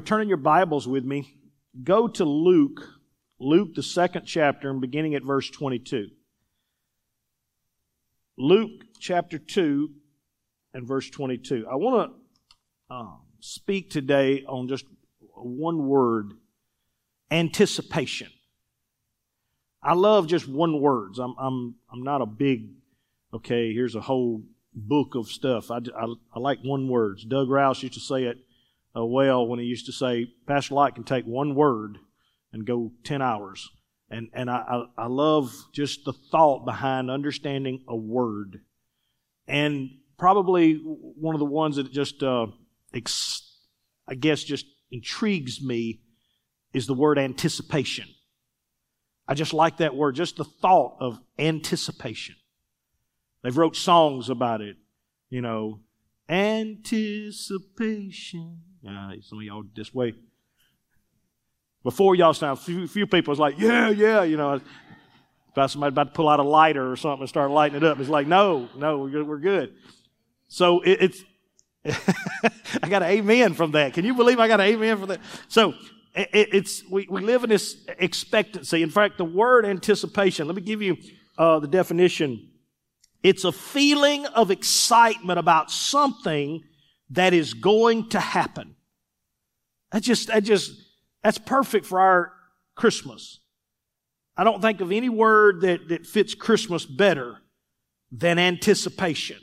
[0.00, 1.38] Turn in your Bibles with me.
[1.82, 2.80] Go to Luke,
[3.38, 6.08] Luke, the second chapter, and beginning at verse 22.
[8.38, 9.90] Luke chapter 2
[10.74, 11.66] and verse 22.
[11.70, 12.12] I want
[12.90, 14.84] to uh, speak today on just
[15.34, 16.32] one word
[17.30, 18.28] anticipation.
[19.82, 21.18] I love just one words.
[21.18, 22.70] I'm, I'm, I'm not a big,
[23.32, 24.42] okay, here's a whole
[24.74, 25.70] book of stuff.
[25.70, 27.24] I, I, I like one words.
[27.24, 28.38] Doug Rouse used to say it
[28.96, 31.98] uh, well when he used to say, Pastor Light can take one word
[32.52, 33.68] and go 10 hours.
[34.08, 38.60] And, and I, I, I love just the thought behind understanding a word.
[39.48, 42.46] And probably one of the ones that just, uh,
[42.94, 43.58] ex-
[44.06, 46.00] I guess, just intrigues me
[46.72, 48.06] is the word anticipation.
[49.28, 52.36] I just like that word, just the thought of anticipation.
[53.42, 54.76] They've wrote songs about it,
[55.28, 55.80] you know,
[56.28, 58.60] anticipation.
[58.86, 60.14] Uh, some of y'all this way.
[61.82, 64.60] Before y'all sound, few, few people was like, yeah, yeah, you know.
[65.56, 67.98] If somebody about to pull out a lighter or something and start lighting it up,
[67.98, 69.26] it's like, no, no, we're good.
[69.26, 69.74] We're good.
[70.48, 71.24] So it, it's,
[72.82, 73.94] I got an amen from that.
[73.94, 75.20] Can you believe I got an amen from that?
[75.48, 75.74] So
[76.14, 78.82] it, it's, we, we live in this expectancy.
[78.82, 80.96] In fact, the word anticipation, let me give you
[81.38, 82.50] uh, the definition.
[83.22, 86.62] It's a feeling of excitement about something
[87.10, 88.75] that is going to happen.
[89.96, 90.72] That just, that just,
[91.22, 92.30] that's perfect for our
[92.74, 93.40] Christmas.
[94.36, 97.38] I don't think of any word that, that fits Christmas better
[98.12, 99.38] than anticipation.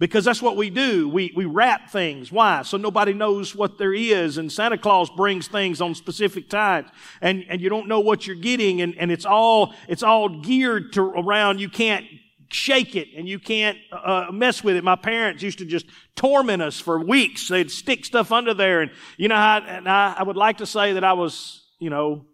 [0.00, 1.08] Because that's what we do.
[1.08, 2.32] We, we wrap things.
[2.32, 2.62] Why?
[2.62, 4.38] So nobody knows what there is.
[4.38, 6.88] And Santa Claus brings things on specific times.
[7.20, 8.80] And, and you don't know what you're getting.
[8.80, 12.06] And, and it's all, it's all geared to around you can't
[12.52, 14.84] shake it and you can't uh, mess with it.
[14.84, 17.48] My parents used to just torment us for weeks.
[17.48, 18.80] They'd stick stuff under there.
[18.82, 22.26] And, you know, and I, I would like to say that I was, you know,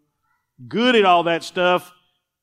[0.69, 1.92] good at all that stuff.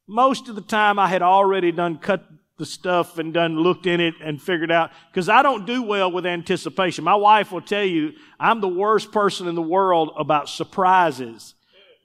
[0.07, 2.23] Most of the time I had already done cut
[2.57, 6.11] the stuff and done looked in it and figured out because I don't do well
[6.11, 7.03] with anticipation.
[7.03, 11.55] My wife will tell you I'm the worst person in the world about surprises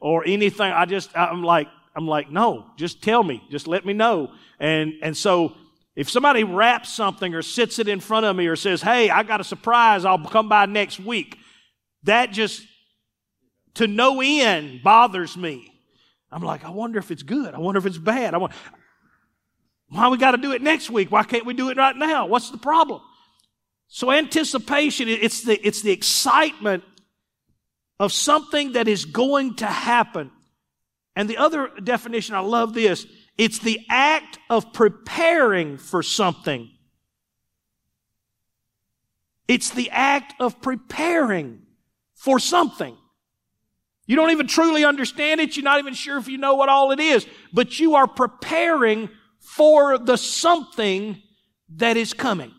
[0.01, 0.73] or anything.
[0.73, 4.33] I just I'm like I'm like no, just tell me, just let me know.
[4.59, 5.55] And and so
[5.95, 9.23] if somebody wraps something or sits it in front of me or says, "Hey, I
[9.23, 10.05] got a surprise.
[10.05, 11.39] I'll come by next week,"
[12.05, 12.63] that just
[13.75, 15.73] to no end bothers me.
[16.31, 17.55] I'm like, I wonder if it's good.
[17.55, 18.35] I wonder if it's bad.
[18.35, 18.53] I want,
[19.89, 21.11] why we got to do it next week?
[21.11, 22.27] Why can't we do it right now?
[22.27, 23.01] What's the problem?
[23.87, 26.85] So anticipation, it's the, it's the excitement
[27.99, 30.31] of something that is going to happen.
[31.17, 33.07] And the other definition, I love this,
[33.39, 36.71] it's the act of preparing for something.
[39.47, 41.63] It's the act of preparing
[42.15, 42.97] for something.
[44.07, 45.57] You don't even truly understand it.
[45.57, 49.09] You're not even sure if you know what all it is, but you are preparing
[49.39, 51.23] for the something
[51.77, 52.53] that is coming.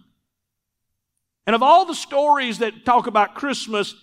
[1.45, 3.95] And of all the stories that talk about Christmas,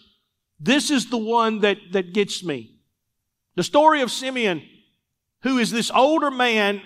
[0.59, 2.81] this is the one that, that gets me.
[3.55, 4.63] The story of Simeon,
[5.47, 6.83] who is this older man,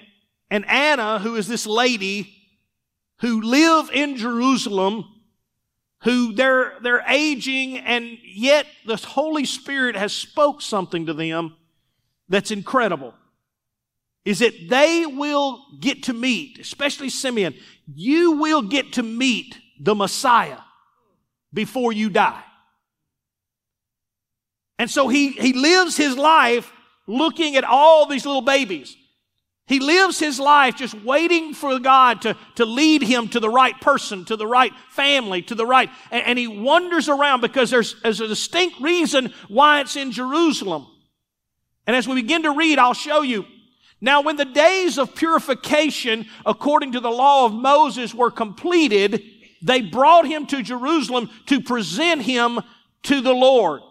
[0.50, 2.37] and Anna, who is this lady
[3.21, 5.06] who live in Jerusalem,
[6.03, 11.56] who they're, they're aging, and yet the Holy Spirit has spoke something to them
[12.28, 13.15] that's incredible
[14.26, 17.54] is that they will get to meet, especially Simeon,
[17.87, 20.59] you will get to meet the Messiah
[21.50, 22.44] before you die.
[24.78, 26.71] And so he, he lives his life
[27.10, 28.97] looking at all these little babies.
[29.66, 33.81] He lives his life just waiting for God to, to lead him to the right
[33.81, 38.00] person, to the right family, to the right, and, and he wanders around because there's,
[38.03, 40.87] there's a distinct reason why it's in Jerusalem.
[41.87, 43.44] And as we begin to read, I'll show you
[44.00, 49.22] now, when the days of purification according to the law of Moses were completed,
[49.62, 52.60] they brought him to Jerusalem to present him
[53.04, 53.82] to the Lord.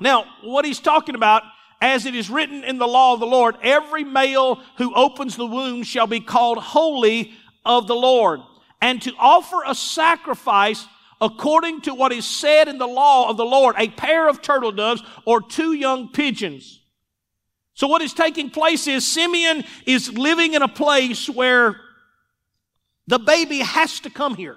[0.00, 1.42] Now, what he's talking about,
[1.80, 5.46] as it is written in the law of the Lord, every male who opens the
[5.46, 7.32] womb shall be called holy
[7.64, 8.40] of the Lord.
[8.80, 10.86] And to offer a sacrifice
[11.20, 14.72] according to what is said in the law of the Lord, a pair of turtle
[14.72, 16.80] doves or two young pigeons.
[17.74, 21.80] So what is taking place is Simeon is living in a place where
[23.06, 24.56] the baby has to come here.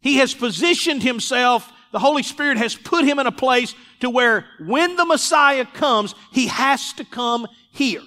[0.00, 4.46] He has positioned himself, the Holy Spirit has put him in a place to where
[4.60, 8.02] when the Messiah comes, he has to come here.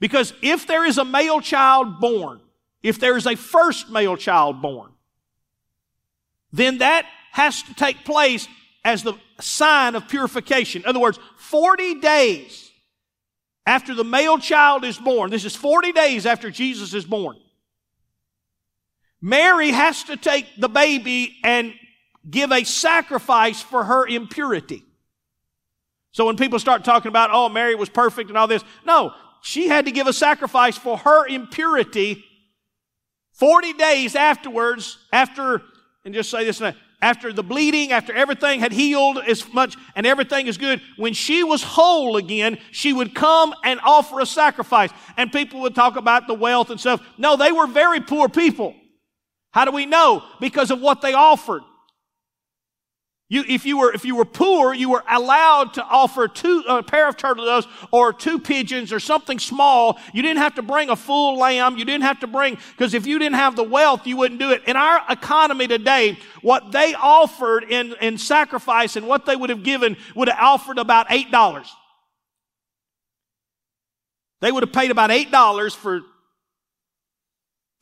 [0.00, 2.40] Because if there is a male child born,
[2.82, 4.92] if there is a first male child born,
[6.52, 8.46] then that has to take place
[8.84, 10.82] as the sign of purification.
[10.82, 12.70] In other words, 40 days
[13.66, 17.36] after the male child is born, this is 40 days after Jesus is born,
[19.24, 21.72] Mary has to take the baby and
[22.28, 24.84] give a sacrifice for her impurity.
[26.12, 29.66] So when people start talking about, oh, Mary was perfect and all this, no, she
[29.66, 32.22] had to give a sacrifice for her impurity
[33.32, 35.62] 40 days afterwards, after,
[36.04, 36.60] and just say this,
[37.00, 41.42] after the bleeding, after everything had healed as much and everything is good, when she
[41.42, 44.90] was whole again, she would come and offer a sacrifice.
[45.16, 47.00] And people would talk about the wealth and stuff.
[47.16, 48.74] No, they were very poor people.
[49.54, 50.24] How do we know?
[50.40, 51.62] Because of what they offered.
[53.28, 56.82] You, if you were if you were poor, you were allowed to offer two a
[56.82, 59.98] pair of turtle doves or two pigeons or something small.
[60.12, 61.76] You didn't have to bring a full lamb.
[61.76, 64.50] You didn't have to bring because if you didn't have the wealth, you wouldn't do
[64.50, 64.62] it.
[64.66, 69.62] In our economy today, what they offered in in sacrifice and what they would have
[69.62, 71.72] given would have offered about eight dollars.
[74.40, 76.00] They would have paid about eight dollars for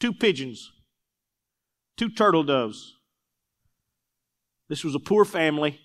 [0.01, 0.72] two pigeons
[2.03, 2.97] two turtle doves.
[4.69, 5.79] This was a poor family,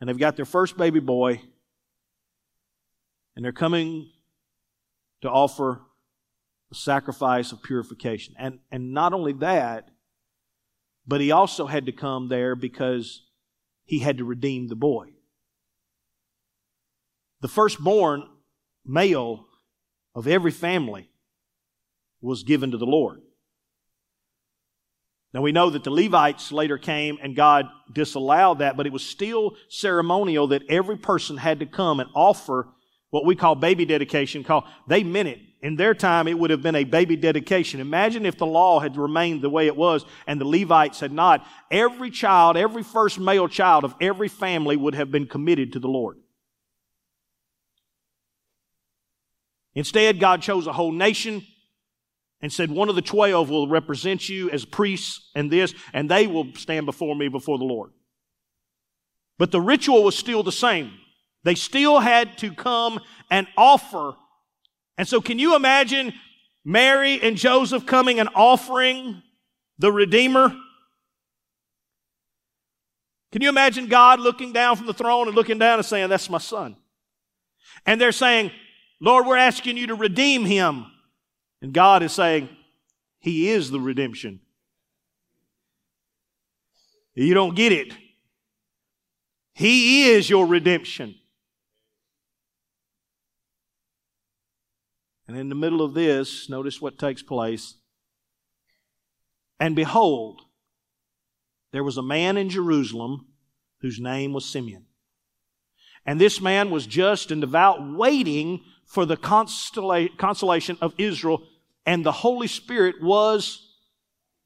[0.00, 1.40] and they've got their first baby boy,
[3.34, 4.12] and they're coming
[5.22, 5.80] to offer
[6.70, 8.36] a sacrifice of purification.
[8.38, 9.88] And, and not only that,
[11.04, 13.24] but he also had to come there because
[13.86, 15.08] he had to redeem the boy.
[17.40, 18.22] The firstborn
[18.86, 19.46] male
[20.14, 21.10] of every family
[22.20, 23.22] was given to the Lord.
[25.34, 29.02] Now we know that the Levites later came and God disallowed that, but it was
[29.02, 32.68] still ceremonial that every person had to come and offer
[33.10, 34.42] what we call baby dedication.
[34.42, 35.40] Call they meant it.
[35.60, 37.80] In their time, it would have been a baby dedication.
[37.80, 41.44] Imagine if the law had remained the way it was and the Levites had not.
[41.70, 45.88] Every child, every first male child of every family would have been committed to the
[45.88, 46.18] Lord.
[49.74, 51.44] Instead, God chose a whole nation
[52.40, 56.26] and said, One of the twelve will represent you as priests and this, and they
[56.26, 57.90] will stand before me before the Lord.
[59.38, 60.92] But the ritual was still the same.
[61.44, 63.00] They still had to come
[63.30, 64.14] and offer.
[64.96, 66.12] And so, can you imagine
[66.64, 69.22] Mary and Joseph coming and offering
[69.78, 70.54] the Redeemer?
[73.30, 76.30] Can you imagine God looking down from the throne and looking down and saying, That's
[76.30, 76.76] my son?
[77.86, 78.50] And they're saying,
[79.00, 80.86] Lord, we're asking you to redeem him.
[81.60, 82.48] And God is saying,
[83.18, 84.40] He is the redemption.
[87.14, 87.92] You don't get it.
[89.54, 91.16] He is your redemption.
[95.26, 97.74] And in the middle of this, notice what takes place.
[99.58, 100.42] And behold,
[101.72, 103.26] there was a man in Jerusalem
[103.80, 104.86] whose name was Simeon.
[106.06, 111.46] And this man was just and devout, waiting for the consolation of Israel,
[111.84, 113.76] and the Holy Spirit was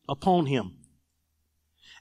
[0.09, 0.79] upon him.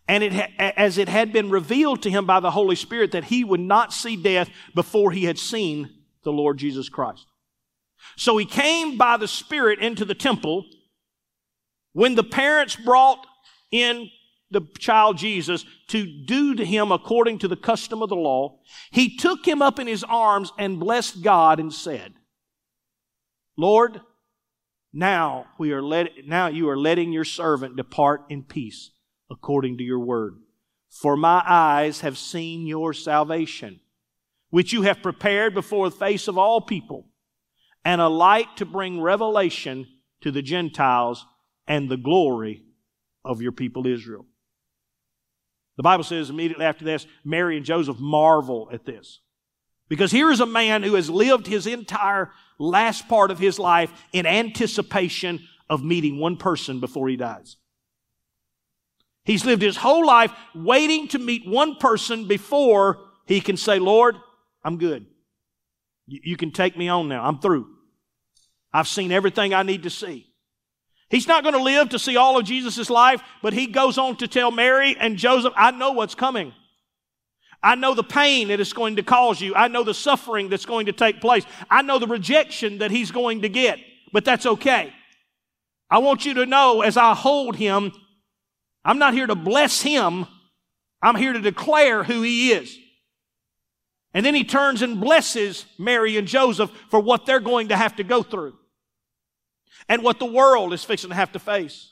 [0.07, 3.43] And it, as it had been revealed to him by the Holy Spirit that he
[3.43, 5.89] would not see death before he had seen
[6.23, 7.27] the Lord Jesus Christ.
[8.17, 10.65] So he came by the Spirit into the temple.
[11.93, 13.25] When the parents brought
[13.69, 14.09] in
[14.49, 19.15] the child Jesus to do to him according to the custom of the law, he
[19.15, 22.15] took him up in his arms and blessed God and said,
[23.61, 24.01] Lord,
[24.91, 28.89] now we are let, now you are letting your servant depart in peace
[29.29, 30.37] according to your word.
[30.89, 33.79] For my eyes have seen your salvation,
[34.49, 37.05] which you have prepared before the face of all people,
[37.85, 39.87] and a light to bring revelation
[40.21, 41.27] to the Gentiles
[41.67, 42.63] and the glory
[43.23, 44.25] of your people Israel.
[45.77, 49.19] The Bible says immediately after this, Mary and Joseph marvel at this.
[49.91, 53.91] Because here is a man who has lived his entire last part of his life
[54.13, 57.57] in anticipation of meeting one person before he dies.
[59.25, 64.15] He's lived his whole life waiting to meet one person before he can say, Lord,
[64.63, 65.07] I'm good.
[66.07, 67.25] You can take me on now.
[67.25, 67.67] I'm through.
[68.71, 70.25] I've seen everything I need to see.
[71.09, 74.15] He's not going to live to see all of Jesus' life, but he goes on
[74.15, 76.53] to tell Mary and Joseph, I know what's coming.
[77.63, 79.53] I know the pain that it's going to cause you.
[79.55, 81.45] I know the suffering that's going to take place.
[81.69, 83.79] I know the rejection that he's going to get,
[84.11, 84.91] but that's okay.
[85.89, 87.91] I want you to know as I hold him,
[88.83, 90.25] I'm not here to bless him.
[91.01, 92.75] I'm here to declare who he is.
[94.13, 97.95] And then he turns and blesses Mary and Joseph for what they're going to have
[97.97, 98.55] to go through
[99.87, 101.91] and what the world is fixing to have to face.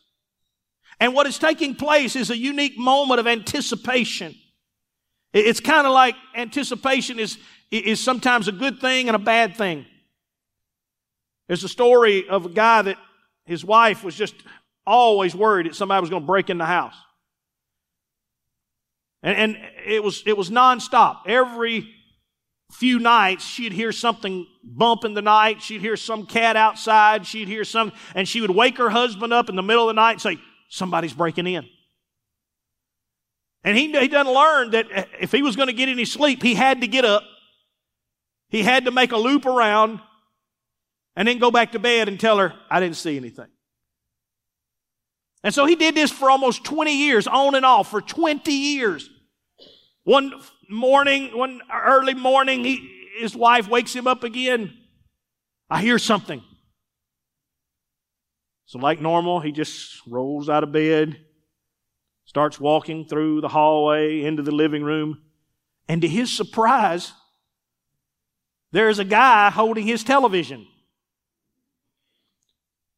[1.00, 4.36] And what is taking place is a unique moment of anticipation.
[5.34, 7.38] It's kind of like anticipation is,
[7.72, 9.86] is sometimes a good thing and a bad thing.
[11.48, 12.98] There's a story of a guy that
[13.46, 14.36] his wife was just
[14.86, 16.96] always worried that somebody was going to break in the house.
[19.22, 21.28] And, and it was, it was nonstop.
[21.28, 21.90] Every
[22.72, 25.62] few nights, she'd hear something bump in the night.
[25.62, 27.26] She'd hear some cat outside.
[27.26, 30.02] She'd hear some, and she would wake her husband up in the middle of the
[30.02, 30.38] night and say,
[30.70, 31.68] somebody's breaking in.
[33.70, 34.88] And he, he doesn't learn that
[35.20, 37.22] if he was going to get any sleep, he had to get up.
[38.48, 40.00] He had to make a loop around
[41.16, 43.46] and then go back to bed and tell her, I didn't see anything.
[45.44, 49.08] And so he did this for almost 20 years, on and off, for 20 years.
[50.04, 50.34] One
[50.68, 54.74] morning, one early morning, he, his wife wakes him up again.
[55.70, 56.42] I hear something.
[58.66, 61.20] So, like normal, he just rolls out of bed,
[62.30, 65.20] starts walking through the hallway into the living room,
[65.88, 67.12] and to his surprise,
[68.72, 70.68] there's a guy holding his television.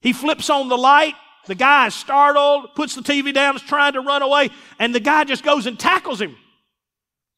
[0.02, 1.14] He flips on the light.
[1.48, 5.00] The guy is startled, puts the TV down, is trying to run away, and the
[5.00, 6.36] guy just goes and tackles him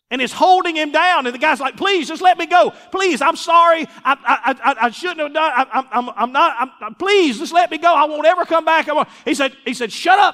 [0.09, 1.27] and is holding him down.
[1.27, 2.73] And the guy's like, please, just let me go.
[2.91, 3.85] Please, I'm sorry.
[4.03, 7.69] I, I, I, I shouldn't have done I, I'm, I'm not, I'm, please, just let
[7.69, 7.93] me go.
[7.93, 8.89] I won't ever come back.
[9.25, 10.33] He said, he said, shut up.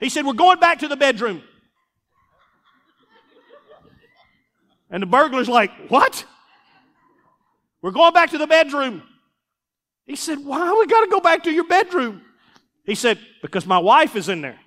[0.00, 1.42] He said, we're going back to the bedroom.
[4.90, 6.24] And the burglar's like, what?
[7.82, 9.02] We're going back to the bedroom.
[10.06, 12.22] He said, why we got to go back to your bedroom?
[12.84, 14.58] He said, because my wife is in there.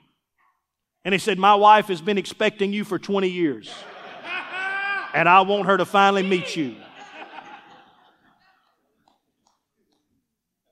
[1.05, 3.73] And he said, My wife has been expecting you for 20 years.
[5.13, 6.75] And I want her to finally meet you.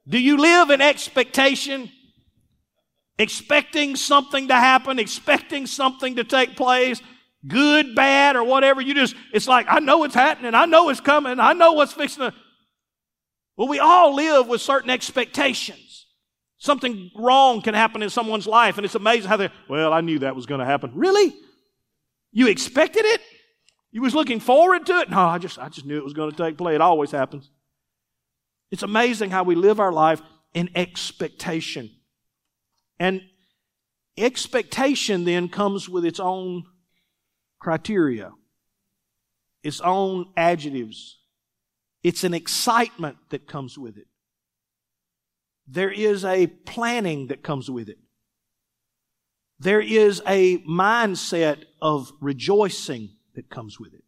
[0.07, 1.91] Do you live in expectation?
[3.21, 6.99] Expecting something to happen, expecting something to take place,
[7.47, 8.81] good, bad, or whatever.
[8.81, 11.93] You just, it's like, I know it's happening, I know it's coming, I know what's
[11.93, 12.33] fixing to.
[13.55, 16.07] Well, we all live with certain expectations.
[16.57, 20.17] Something wrong can happen in someone's life, and it's amazing how they, well, I knew
[20.19, 20.91] that was going to happen.
[20.95, 21.31] Really?
[22.31, 23.21] You expected it?
[23.91, 25.11] You was looking forward to it?
[25.11, 26.73] No, I just, I just knew it was going to take place.
[26.73, 27.51] It always happens.
[28.71, 30.23] It's amazing how we live our life
[30.55, 31.91] in expectation.
[33.01, 33.21] And
[34.17, 36.65] expectation then comes with its own
[37.59, 38.31] criteria,
[39.63, 41.17] its own adjectives.
[42.03, 44.07] It's an excitement that comes with it
[45.71, 47.97] there is a planning that comes with it.
[49.59, 54.03] There is a mindset of rejoicing that comes with it.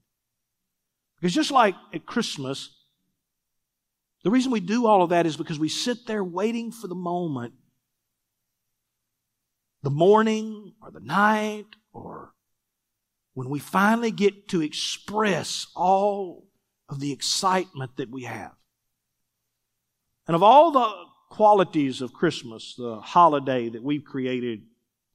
[1.15, 2.69] Because just like at Christmas,
[4.23, 6.95] the reason we do all of that is because we sit there waiting for the
[6.95, 7.53] moment,
[9.83, 12.33] the morning or the night, or
[13.33, 16.47] when we finally get to express all
[16.89, 18.53] of the excitement that we have.
[20.27, 20.89] And of all the
[21.29, 24.61] qualities of Christmas, the holiday that we've created,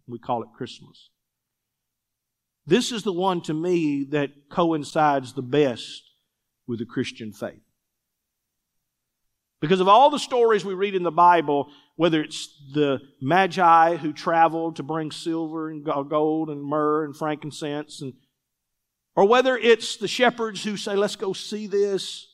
[0.07, 1.11] we call it Christmas.
[2.67, 6.03] This is the one to me that coincides the best
[6.67, 7.63] with the Christian faith.
[9.61, 14.15] Because of all the stories we read in the Bible, whether it's the Magi who
[14.15, 18.15] traveled to bring silver and gold and myrrh and frankincense, and,
[19.15, 22.27] or whether it's the shepherds who say, let's go see this,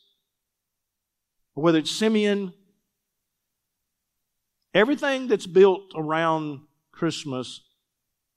[1.56, 2.52] or whether it's Simeon
[4.74, 7.60] Everything that's built around Christmas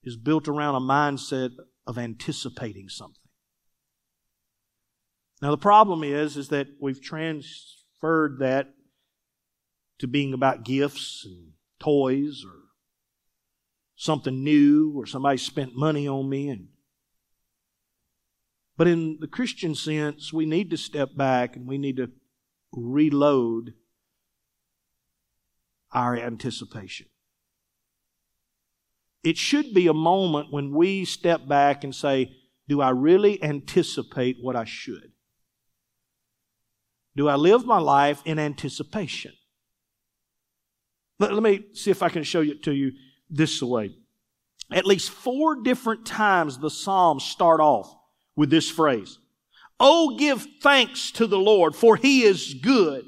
[0.03, 1.50] is built around a mindset
[1.88, 3.15] of anticipating something.
[5.41, 8.69] Now the problem is is that we've transferred that
[10.00, 12.63] to being about gifts and toys or
[13.96, 16.68] something new or somebody spent money on me and
[18.77, 22.12] but in the Christian sense, we need to step back and we need to
[22.72, 23.74] reload
[25.92, 27.08] our anticipation.
[29.24, 32.38] It should be a moment when we step back and say,
[32.70, 35.12] Do I really anticipate what I should?
[37.16, 39.34] Do I live my life in anticipation?
[41.19, 42.93] Let, let me see if I can show it to you
[43.29, 43.95] this way.
[44.71, 47.93] At least four different times the Psalms start off
[48.36, 49.19] with this phrase.
[49.79, 53.05] Oh, give thanks to the Lord, for he is good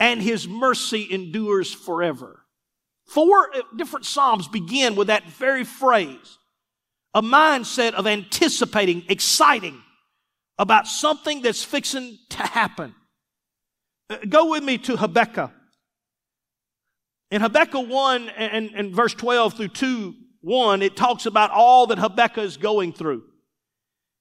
[0.00, 2.44] and his mercy endures forever.
[3.06, 6.38] Four different Psalms begin with that very phrase.
[7.14, 9.82] A mindset of anticipating, exciting
[10.58, 12.94] about something that's fixing to happen.
[14.10, 15.52] Uh, go with me to Habakkuk.
[17.30, 21.98] In Habakkuk 1 and, and verse 12 through 2, 1, it talks about all that
[21.98, 23.24] Habakkuk is going through.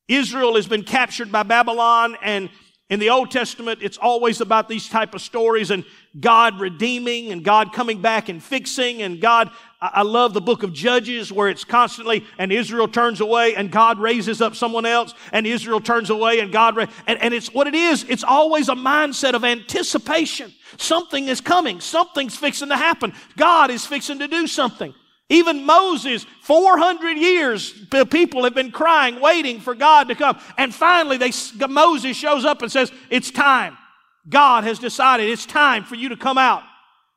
[0.07, 2.49] Israel has been captured by Babylon and
[2.89, 5.83] in the Old Testament, it's always about these type of stories and
[6.19, 10.73] God redeeming and God coming back and fixing and God, I love the book of
[10.73, 15.45] Judges where it's constantly, and Israel turns away and God raises up someone else and
[15.45, 18.03] Israel turns away and God, and, and it's what it is.
[18.09, 20.53] It's always a mindset of anticipation.
[20.77, 21.79] Something is coming.
[21.79, 23.13] Something's fixing to happen.
[23.35, 24.93] God is fixing to do something.
[25.29, 30.39] Even Moses, 400 years, the people have been crying, waiting for God to come.
[30.57, 31.31] And finally, they,
[31.67, 33.77] Moses shows up and says, It's time.
[34.27, 36.63] God has decided it's time for you to come out.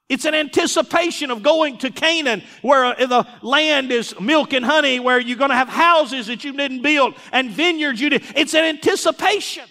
[0.08, 4.98] It's an anticipation of going to Canaan, where uh, the land is milk and honey,
[4.98, 8.24] where you're going to have houses that you didn't build and vineyards you did.
[8.34, 9.64] It's an anticipation.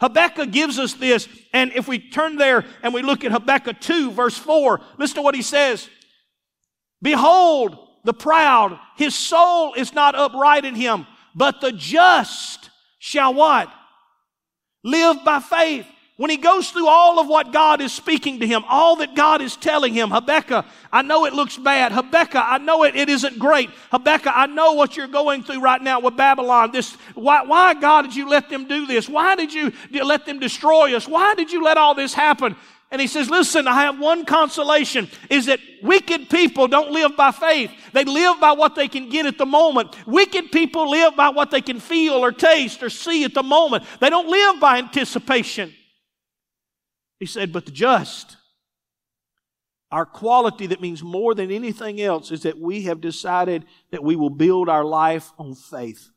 [0.00, 4.10] Habakkuk gives us this, and if we turn there and we look at Habakkuk 2,
[4.10, 5.88] verse 4, listen to what he says.
[7.00, 13.72] Behold, the proud, his soul is not upright in him, but the just shall what?
[14.82, 15.86] Live by faith.
[16.18, 19.40] When he goes through all of what God is speaking to him, all that God
[19.40, 21.90] is telling him, Habakkuk, I know it looks bad.
[21.90, 23.70] Habakkuk, I know it, it isn't great.
[23.90, 26.70] Habakkuk, I know what you're going through right now with Babylon.
[26.70, 29.08] This, why, why God did you let them do this?
[29.08, 31.08] Why did you let them destroy us?
[31.08, 32.56] Why did you let all this happen?
[32.92, 37.30] And he says, listen, I have one consolation is that wicked people don't live by
[37.30, 37.70] faith.
[37.94, 39.96] They live by what they can get at the moment.
[40.06, 43.84] Wicked people live by what they can feel or taste or see at the moment.
[43.98, 45.72] They don't live by anticipation.
[47.18, 48.36] He said, but the just,
[49.90, 54.16] our quality that means more than anything else is that we have decided that we
[54.16, 56.10] will build our life on faith.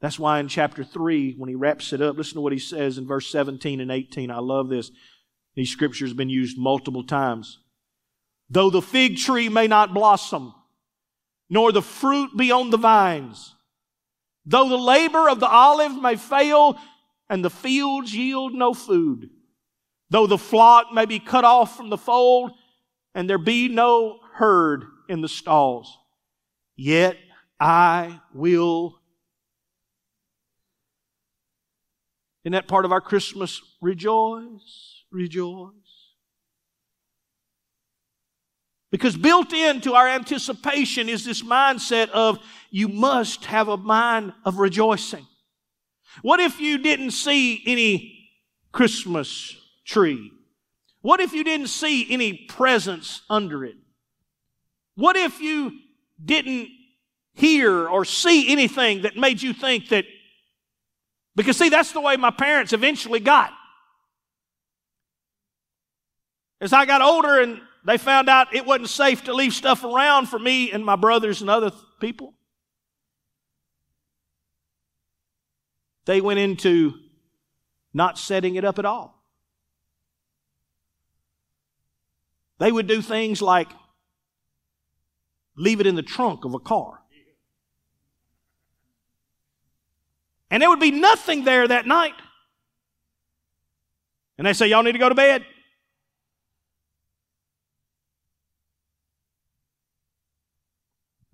[0.00, 2.98] That's why in chapter 3, when he wraps it up, listen to what he says
[2.98, 4.30] in verse 17 and 18.
[4.30, 4.90] I love this.
[5.54, 7.58] These scriptures have been used multiple times.
[8.50, 10.54] Though the fig tree may not blossom,
[11.48, 13.54] nor the fruit be on the vines,
[14.44, 16.78] though the labor of the olive may fail,
[17.28, 19.30] and the fields yield no food,
[20.10, 22.52] though the flock may be cut off from the fold,
[23.14, 25.98] and there be no herd in the stalls,
[26.76, 27.16] yet
[27.58, 29.00] I will
[32.46, 35.72] In that part of our Christmas, rejoice, rejoice.
[38.92, 42.38] Because built into our anticipation is this mindset of
[42.70, 45.26] you must have a mind of rejoicing.
[46.22, 48.30] What if you didn't see any
[48.70, 50.30] Christmas tree?
[51.00, 53.74] What if you didn't see any presents under it?
[54.94, 55.72] What if you
[56.24, 56.68] didn't
[57.34, 60.04] hear or see anything that made you think that
[61.36, 63.52] because, see, that's the way my parents eventually got.
[66.60, 70.26] As I got older and they found out it wasn't safe to leave stuff around
[70.26, 71.70] for me and my brothers and other
[72.00, 72.32] people,
[76.06, 76.94] they went into
[77.92, 79.22] not setting it up at all.
[82.58, 83.68] They would do things like
[85.56, 87.00] leave it in the trunk of a car.
[90.50, 92.14] And there would be nothing there that night.
[94.38, 95.44] And they say, Y'all need to go to bed.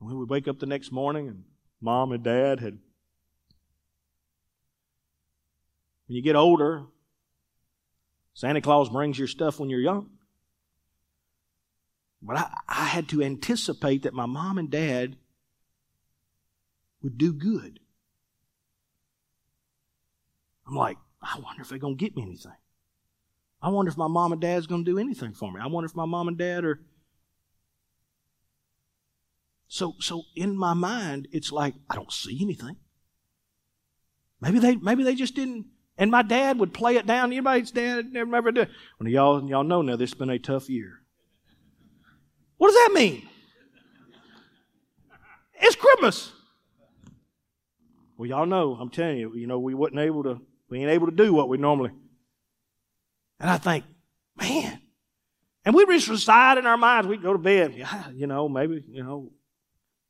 [0.00, 1.44] We would wake up the next morning and
[1.80, 2.78] mom and dad had.
[6.06, 6.82] When you get older,
[8.34, 10.10] Santa Claus brings your stuff when you're young.
[12.20, 15.16] But I, I had to anticipate that my mom and dad
[17.02, 17.80] would do good.
[20.66, 22.52] I'm like, I wonder if they're going to get me anything.
[23.60, 25.60] I wonder if my mom and dad's going to do anything for me.
[25.60, 26.80] I wonder if my mom and dad are.
[29.68, 32.76] So, so in my mind, it's like I don't see anything.
[34.40, 35.66] Maybe they, maybe they just didn't.
[35.96, 37.30] And my dad would play it down.
[37.30, 38.68] Anybody's dad never, never did.
[38.98, 41.00] When y'all, y'all know now, this has been a tough year.
[42.56, 43.28] What does that mean?
[45.60, 46.32] It's Christmas.
[48.16, 48.76] Well, y'all know.
[48.80, 49.34] I'm telling you.
[49.36, 50.40] You know, we wasn't able to
[50.72, 51.90] we ain't able to do what we normally.
[53.38, 53.84] And I think,
[54.40, 54.80] man.
[55.66, 57.74] And we just decide in our minds, we go to bed.
[57.76, 59.30] Yeah, you know, maybe, you know,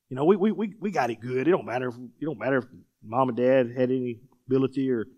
[0.08, 1.48] you know, we, we, we, we got it good.
[1.48, 2.66] It don't matter if, it don't matter if
[3.02, 5.08] mom and dad had any ability or,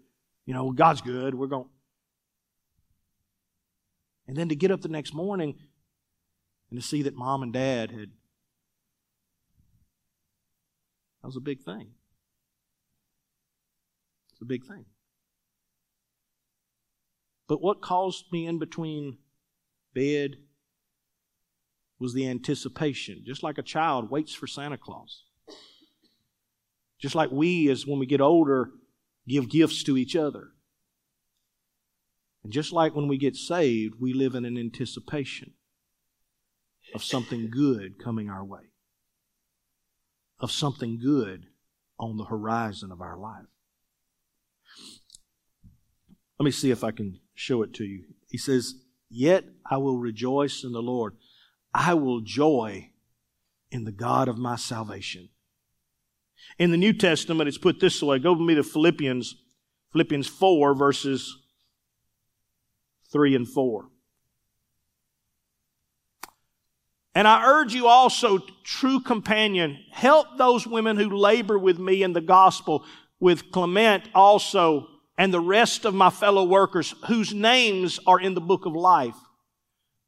[0.47, 1.35] you know, God's good.
[1.35, 1.69] We're going.
[4.27, 5.57] And then to get up the next morning
[6.71, 8.09] and to see that mom and dad had,
[11.21, 11.91] that was a big thing.
[14.33, 14.87] It's a big thing.
[17.49, 19.19] But what caused me in between
[19.95, 20.37] bed
[21.99, 25.25] was the anticipation, just like a child waits for Santa Claus.
[27.01, 28.71] Just like we, as when we get older,
[29.29, 30.49] give gifts to each other.
[32.43, 35.53] And just like when we get saved, we live in an anticipation
[36.95, 38.71] of something good coming our way,
[40.39, 41.47] of something good
[41.99, 43.47] on the horizon of our life.
[46.39, 48.05] Let me see if I can show it to you.
[48.29, 48.75] He says,
[49.11, 51.15] Yet I will rejoice in the Lord.
[51.73, 52.91] I will joy
[53.71, 55.29] in the God of my salvation.
[56.59, 58.19] In the New Testament, it's put this way.
[58.19, 59.37] Go with me to Philippians,
[59.93, 61.37] Philippians 4, verses
[63.13, 63.89] 3 and 4.
[67.15, 72.13] And I urge you also, true companion, help those women who labor with me in
[72.13, 72.85] the gospel,
[73.21, 78.41] with Clement also, and the rest of my fellow workers whose names are in the
[78.41, 79.17] book of life.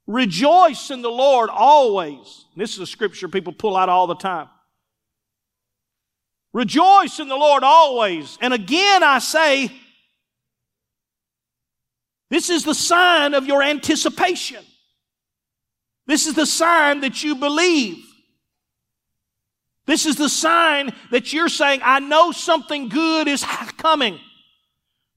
[0.06, 2.44] Rejoice in the Lord always.
[2.56, 4.48] This is a scripture people pull out all the time.
[6.52, 8.38] Rejoice in the Lord always.
[8.40, 9.70] And again I say,
[12.30, 14.64] this is the sign of your anticipation.
[16.06, 18.04] This is the sign that you believe.
[19.86, 23.44] This is the sign that you're saying, I know something good is
[23.76, 24.18] coming.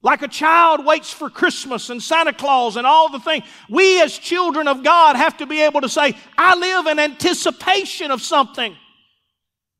[0.02, 3.44] Like a child waits for Christmas and Santa Claus and all the things.
[3.68, 8.10] We as children of God have to be able to say, I live in anticipation
[8.10, 8.74] of something.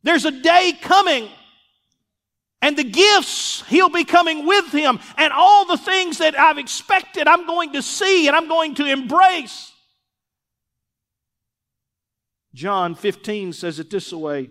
[0.02, 1.28] There's a day coming
[2.62, 7.26] and the gifts he'll be coming with him and all the things that I've expected
[7.26, 9.72] I'm going to see and I'm going to embrace.
[12.52, 14.50] John 15 says it this way,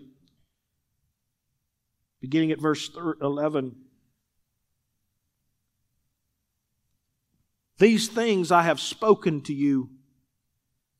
[2.20, 3.76] beginning at verse 11.
[7.80, 9.88] These things I have spoken to you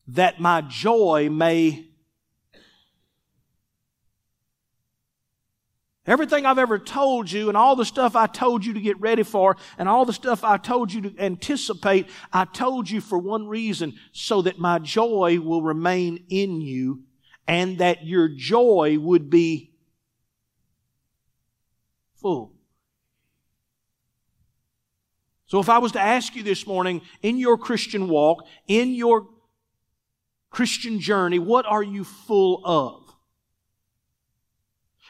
[0.08, 1.86] that my joy may
[6.06, 9.22] Everything I've ever told you and all the stuff I told you to get ready
[9.22, 13.46] for and all the stuff I told you to anticipate, I told you for one
[13.46, 17.02] reason, so that my joy will remain in you
[17.46, 19.72] and that your joy would be
[22.16, 22.54] full.
[25.50, 29.26] So if I was to ask you this morning, in your Christian walk, in your
[30.48, 33.12] Christian journey, what are you full of?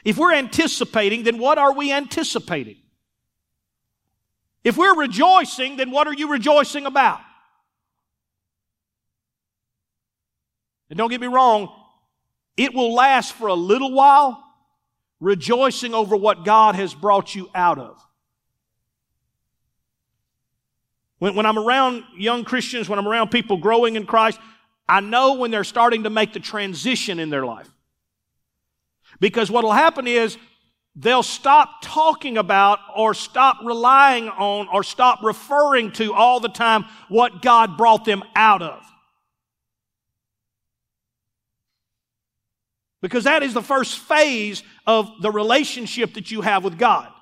[0.03, 2.79] If we're anticipating, then what are we anticipating?
[4.65, 7.21] If we're rejoicing, then what are you rejoicing about?
[10.89, 11.69] And don't get me wrong,
[12.57, 14.43] it will last for a little while,
[15.21, 18.03] rejoicing over what God has brought you out of.
[21.21, 24.41] When, when I'm around young Christians, when I'm around people growing in Christ,
[24.89, 27.71] I know when they're starting to make the transition in their life.
[29.21, 30.39] Because what will happen is
[30.97, 36.87] they'll stop talking about or stop relying on or stop referring to all the time
[37.09, 38.83] what God brought them out of.
[43.03, 47.13] Because that is the first phase of the relationship that you have with God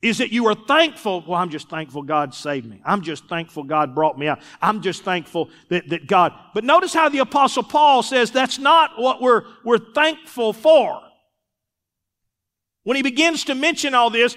[0.00, 1.24] is that you are thankful.
[1.26, 2.80] Well, I'm just thankful God saved me.
[2.84, 4.40] I'm just thankful God brought me out.
[4.62, 6.32] I'm just thankful that, that God.
[6.54, 11.00] But notice how the apostle Paul says that's not what we're, we're thankful for.
[12.84, 14.36] When he begins to mention all this,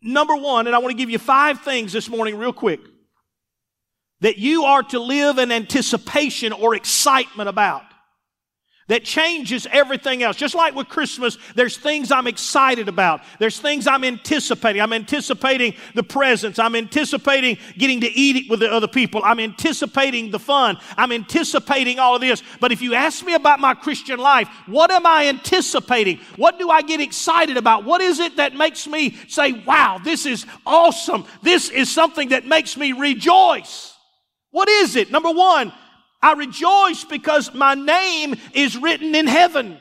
[0.00, 2.80] number one, and I want to give you five things this morning real quick
[4.20, 7.82] that you are to live in anticipation or excitement about
[8.88, 10.36] that changes everything else.
[10.36, 13.20] Just like with Christmas, there's things I'm excited about.
[13.38, 14.82] There's things I'm anticipating.
[14.82, 16.58] I'm anticipating the presents.
[16.58, 19.22] I'm anticipating getting to eat it with the other people.
[19.24, 20.78] I'm anticipating the fun.
[20.96, 22.42] I'm anticipating all of this.
[22.60, 26.18] But if you ask me about my Christian life, what am I anticipating?
[26.36, 27.84] What do I get excited about?
[27.84, 31.24] What is it that makes me say, wow, this is awesome.
[31.42, 33.94] This is something that makes me rejoice.
[34.50, 35.10] What is it?
[35.10, 35.72] Number one,
[36.22, 39.78] I rejoice because my name is written in heaven.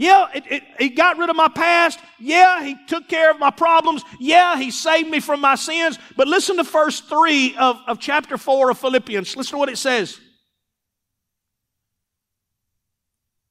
[0.00, 2.00] Yeah, it, it, he got rid of my past.
[2.18, 4.02] Yeah, he took care of my problems.
[4.18, 5.98] Yeah, he saved me from my sins.
[6.16, 9.36] But listen to verse 3 of, of chapter 4 of Philippians.
[9.36, 10.18] Listen to what it says.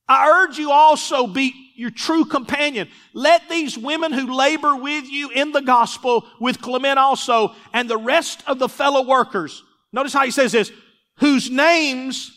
[0.07, 2.89] I urge you also be your true companion.
[3.13, 7.95] Let these women who labor with you in the gospel, with Clement also, and the
[7.95, 10.71] rest of the fellow workers, Notice how he says this,
[11.17, 12.31] whose names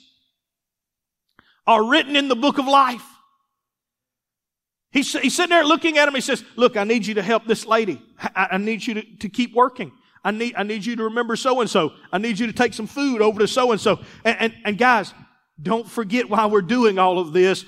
[1.67, 3.05] are written in the book of life.
[4.91, 6.15] He's, he's sitting there looking at him.
[6.15, 8.03] He says, look, I need you to help this lady.
[8.19, 9.93] I, I need you to, to keep working.
[10.25, 11.93] I need, I need you to remember so and so.
[12.13, 14.01] I need you to take some food over to so and so.
[14.25, 15.15] And, and guys,
[15.61, 17.65] don't forget why we're doing all of this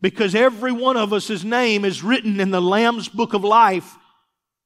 [0.00, 3.96] because every one of us' name is written in the Lamb's book of life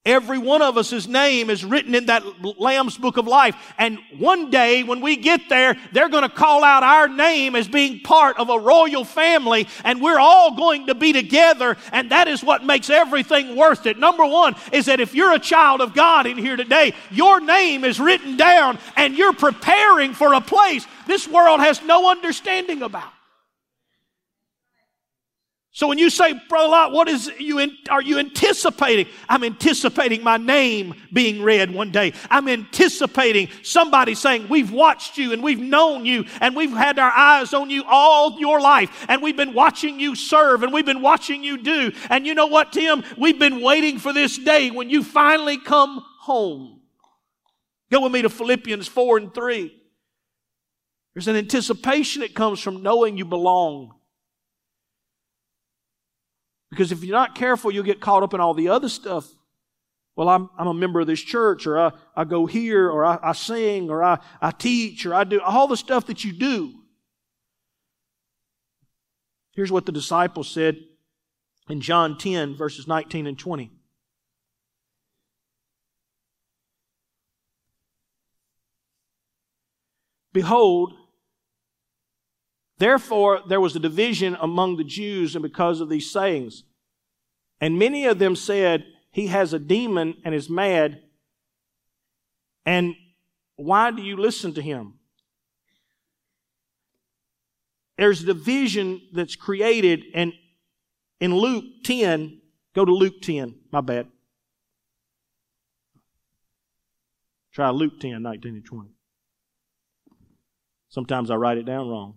[0.09, 2.23] Every one of us, his name is written in that
[2.59, 3.55] Lamb's book of life.
[3.77, 7.69] And one day when we get there, they're going to call out our name as
[7.69, 11.77] being part of a royal family and we're all going to be together.
[11.93, 13.99] And that is what makes everything worth it.
[13.99, 17.85] Number one is that if you're a child of God in here today, your name
[17.85, 23.13] is written down and you're preparing for a place this world has no understanding about.
[25.79, 29.07] So when you say, Brother Lot, what is you in, are you anticipating?
[29.29, 32.15] I'm anticipating my name being read one day.
[32.29, 37.13] I'm anticipating somebody saying, We've watched you and we've known you and we've had our
[37.13, 41.01] eyes on you all your life and we've been watching you serve and we've been
[41.01, 41.93] watching you do.
[42.11, 43.05] And you know what, Tim?
[43.17, 46.81] We've been waiting for this day when you finally come home.
[47.93, 49.81] Go with me to Philippians 4 and 3.
[51.15, 53.93] There's an anticipation that comes from knowing you belong
[56.71, 59.29] because if you're not careful, you'll get caught up in all the other stuff.
[60.17, 63.19] Well, I'm, I'm a member of this church, or I, I go here, or I,
[63.23, 66.75] I sing, or I, I teach, or I do all the stuff that you do.
[69.55, 70.77] Here's what the disciples said
[71.69, 73.71] in John 10, verses 19 and 20.
[80.33, 80.95] Behold,
[82.79, 86.63] Therefore, there was a division among the Jews and because of these sayings.
[87.61, 91.03] And many of them said, He has a demon and is mad.
[92.65, 92.95] And
[93.57, 94.95] why do you listen to him?
[97.97, 100.33] There's division that's created, and
[101.19, 102.41] in Luke 10,
[102.73, 104.07] go to Luke 10, my bad.
[107.53, 108.91] Try Luke 10, 19 and 20.
[110.91, 112.15] Sometimes I write it down wrong.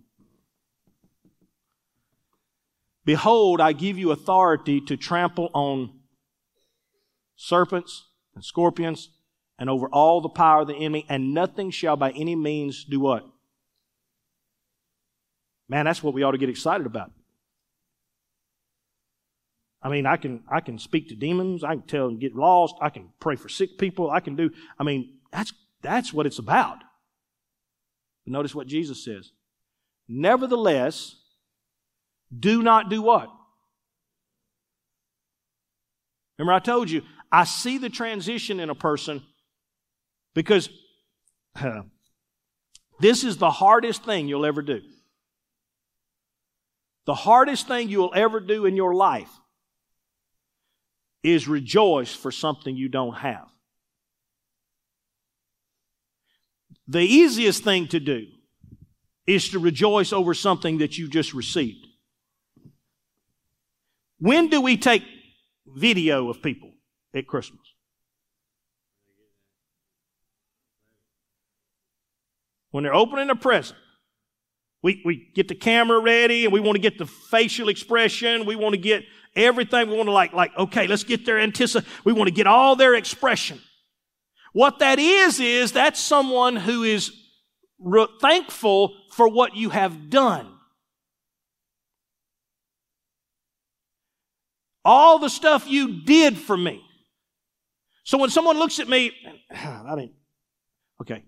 [3.04, 5.90] Behold, I give you authority to trample on
[7.36, 9.10] serpents and scorpions
[9.58, 13.00] and over all the power of the enemy, and nothing shall by any means do
[13.00, 13.26] what?
[15.68, 17.12] Man, that's what we ought to get excited about.
[19.82, 22.76] I mean, I can I can speak to demons, I can tell them get lost,
[22.80, 26.38] I can pray for sick people, I can do I mean, that's that's what it's
[26.38, 26.78] about.
[28.24, 29.32] But notice what Jesus says.
[30.08, 31.16] Nevertheless,
[32.36, 33.30] do not do what?
[36.38, 39.22] Remember, I told you, I see the transition in a person
[40.34, 40.68] because
[41.60, 41.82] uh,
[43.00, 44.80] this is the hardest thing you'll ever do.
[47.06, 49.30] The hardest thing you'll ever do in your life
[51.22, 53.46] is rejoice for something you don't have.
[56.88, 58.26] The easiest thing to do
[59.26, 61.86] is to rejoice over something that you just received.
[64.22, 65.02] When do we take
[65.66, 66.70] video of people
[67.12, 67.58] at Christmas?
[72.70, 73.80] When they're opening a present.
[74.80, 78.46] We, we get the camera ready and we want to get the facial expression.
[78.46, 79.02] We want to get
[79.34, 79.90] everything.
[79.90, 81.90] We want to like, like, okay, let's get their anticipation.
[82.04, 83.60] We want to get all their expression.
[84.52, 87.10] What that is, is that's someone who is
[87.80, 90.51] re- thankful for what you have done.
[94.84, 96.82] All the stuff you did for me.
[98.04, 99.12] So when someone looks at me,
[99.50, 100.14] I mean,
[101.00, 101.24] okay.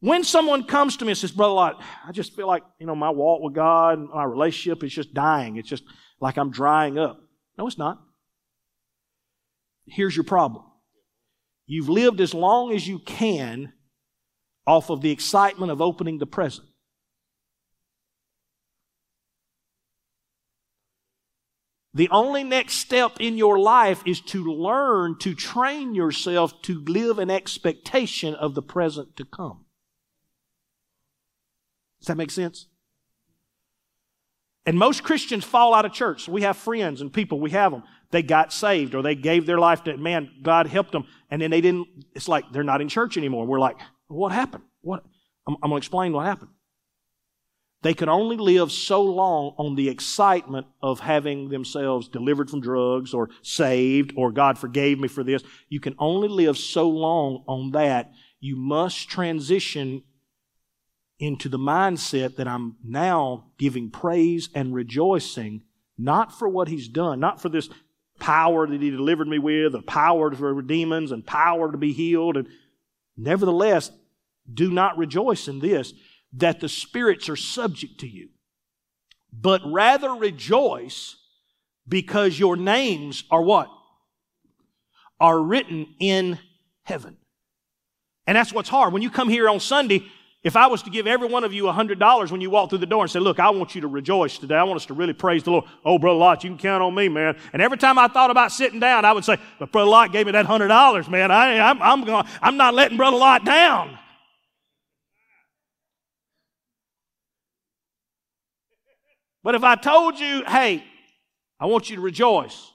[0.00, 2.94] When someone comes to me and says, Brother Lot, I just feel like, you know,
[2.94, 5.56] my walk with God, my relationship is just dying.
[5.56, 5.84] It's just
[6.20, 7.20] like I'm drying up.
[7.58, 8.00] No, it's not.
[9.86, 10.64] Here's your problem.
[11.66, 13.72] You've lived as long as you can
[14.66, 16.66] off of the excitement of opening the present.
[21.92, 27.18] The only next step in your life is to learn to train yourself to live
[27.18, 29.64] in expectation of the present to come.
[32.00, 32.68] Does that make sense?
[34.66, 36.28] And most Christians fall out of church.
[36.28, 37.82] we have friends and people, we have them.
[38.12, 41.06] They got saved or they gave their life to, man, God helped them.
[41.30, 43.46] And then they didn't, it's like they're not in church anymore.
[43.46, 44.64] We're like, what happened?
[44.80, 45.04] What?
[45.46, 46.50] I'm, I'm going to explain what happened.
[47.82, 53.14] They could only live so long on the excitement of having themselves delivered from drugs
[53.14, 55.42] or saved or God forgave me for this.
[55.68, 58.12] You can only live so long on that.
[58.38, 60.02] You must transition
[61.18, 65.62] into the mindset that I'm now giving praise and rejoicing,
[65.96, 67.70] not for what He's done, not for this
[68.18, 71.92] power that He delivered me with, the power to for demons and power to be
[71.92, 72.36] healed.
[72.36, 72.48] And
[73.16, 73.90] nevertheless,
[74.52, 75.94] do not rejoice in this,
[76.34, 78.28] that the spirits are subject to you,
[79.32, 81.16] but rather rejoice
[81.88, 83.68] because your names are what?
[85.18, 86.38] Are written in
[86.84, 87.16] heaven.
[88.26, 88.92] And that's what's hard.
[88.92, 90.04] When you come here on Sunday,
[90.42, 92.86] if I was to give every one of you $100 when you walk through the
[92.86, 94.54] door and say, look, I want you to rejoice today.
[94.54, 95.64] I want us to really praise the Lord.
[95.84, 97.36] Oh, Brother Lot, you can count on me, man.
[97.52, 100.24] And every time I thought about sitting down, I would say, but Brother Lot gave
[100.24, 101.30] me that $100, man.
[101.30, 103.98] I, I'm, I'm, going, I'm not letting Brother Lot down.
[109.42, 110.84] But if I told you, hey,
[111.58, 112.70] I want you to rejoice.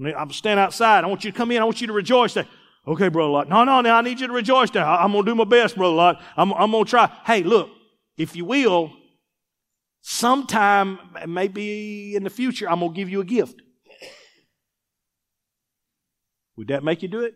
[0.00, 1.04] I'm standing outside.
[1.04, 1.60] I want you to come in.
[1.60, 2.34] I want you to rejoice.
[2.34, 2.46] Say,
[2.86, 3.48] okay, Brother Lot.
[3.48, 4.84] No, no, no, I need you to rejoice there.
[4.84, 6.22] I'm going to do my best, Brother Lot.
[6.36, 7.10] I'm, I'm going to try.
[7.26, 7.70] Hey, look,
[8.16, 8.92] if you will,
[10.00, 13.60] sometime, maybe in the future, I'm going to give you a gift.
[16.56, 17.34] Would that make you do it?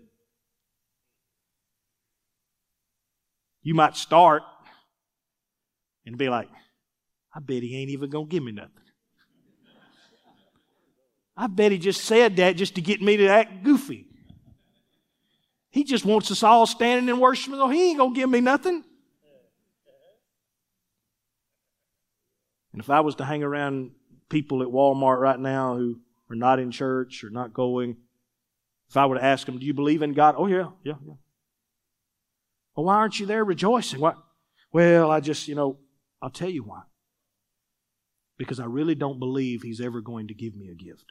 [3.62, 4.42] You might start
[6.04, 6.48] and be like,
[7.34, 8.70] I bet he ain't even going to give me nothing.
[11.36, 14.06] I bet he just said that just to get me to act goofy.
[15.70, 17.58] He just wants us all standing and worshiping.
[17.58, 18.84] Oh, he ain't going to give me nothing.
[22.72, 23.92] And if I was to hang around
[24.28, 27.96] people at Walmart right now who are not in church or not going,
[28.88, 30.34] if I were to ask them, Do you believe in God?
[30.36, 31.14] Oh, yeah, yeah, yeah.
[32.76, 34.00] Well, why aren't you there rejoicing?
[34.00, 34.16] What?
[34.72, 35.78] Well, I just, you know,
[36.20, 36.82] I'll tell you why.
[38.44, 41.04] Because I really don't believe He's ever going to give me a gift.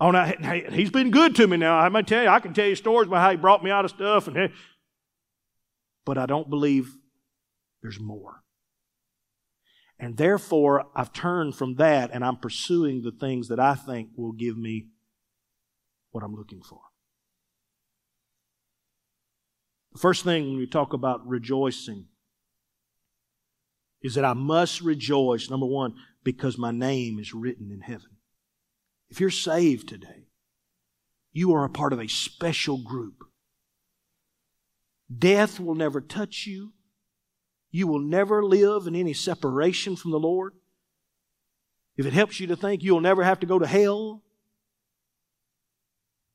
[0.00, 1.86] Oh, now, he's been good to me now.
[1.90, 3.84] Going to tell you, I can tell you stories about how he brought me out
[3.84, 4.28] of stuff.
[4.28, 4.50] And,
[6.06, 6.96] but I don't believe
[7.82, 8.42] there's more.
[9.98, 14.32] And therefore, I've turned from that and I'm pursuing the things that I think will
[14.32, 14.86] give me
[16.12, 16.80] what I'm looking for.
[19.92, 22.06] The first thing when we talk about rejoicing
[24.02, 28.16] is that I must rejoice, number one, because my name is written in heaven.
[29.08, 30.26] If you're saved today,
[31.32, 33.24] you are a part of a special group.
[35.16, 36.72] Death will never touch you.
[37.70, 40.54] You will never live in any separation from the Lord.
[41.96, 44.22] If it helps you to think you'll never have to go to hell,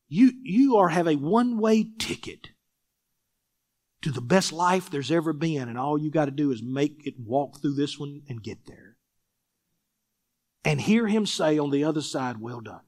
[0.08, 2.50] you, you are have a one-way ticket
[4.02, 7.06] to the best life there's ever been, and all you got to do is make
[7.06, 8.96] it walk through this one and get there
[10.66, 12.82] and hear him say on the other side, Well done.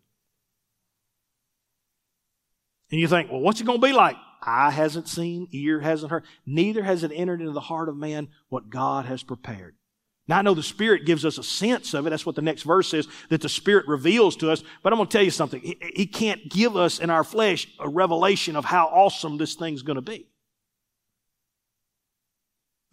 [2.91, 4.15] And you think, Well, what's it going to be like?
[4.41, 8.29] Eye hasn't seen, ear hasn't heard, neither has it entered into the heart of man
[8.49, 9.75] what God has prepared.
[10.27, 12.09] Now, I know the Spirit gives us a sense of it.
[12.09, 14.61] That's what the next verse says, that the Spirit reveals to us.
[14.83, 15.61] But I'm going to tell you something.
[15.61, 19.83] He, he can't give us in our flesh a revelation of how awesome this thing's
[19.83, 20.27] going to be.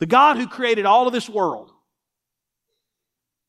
[0.04, 1.70] The God who created all of this world,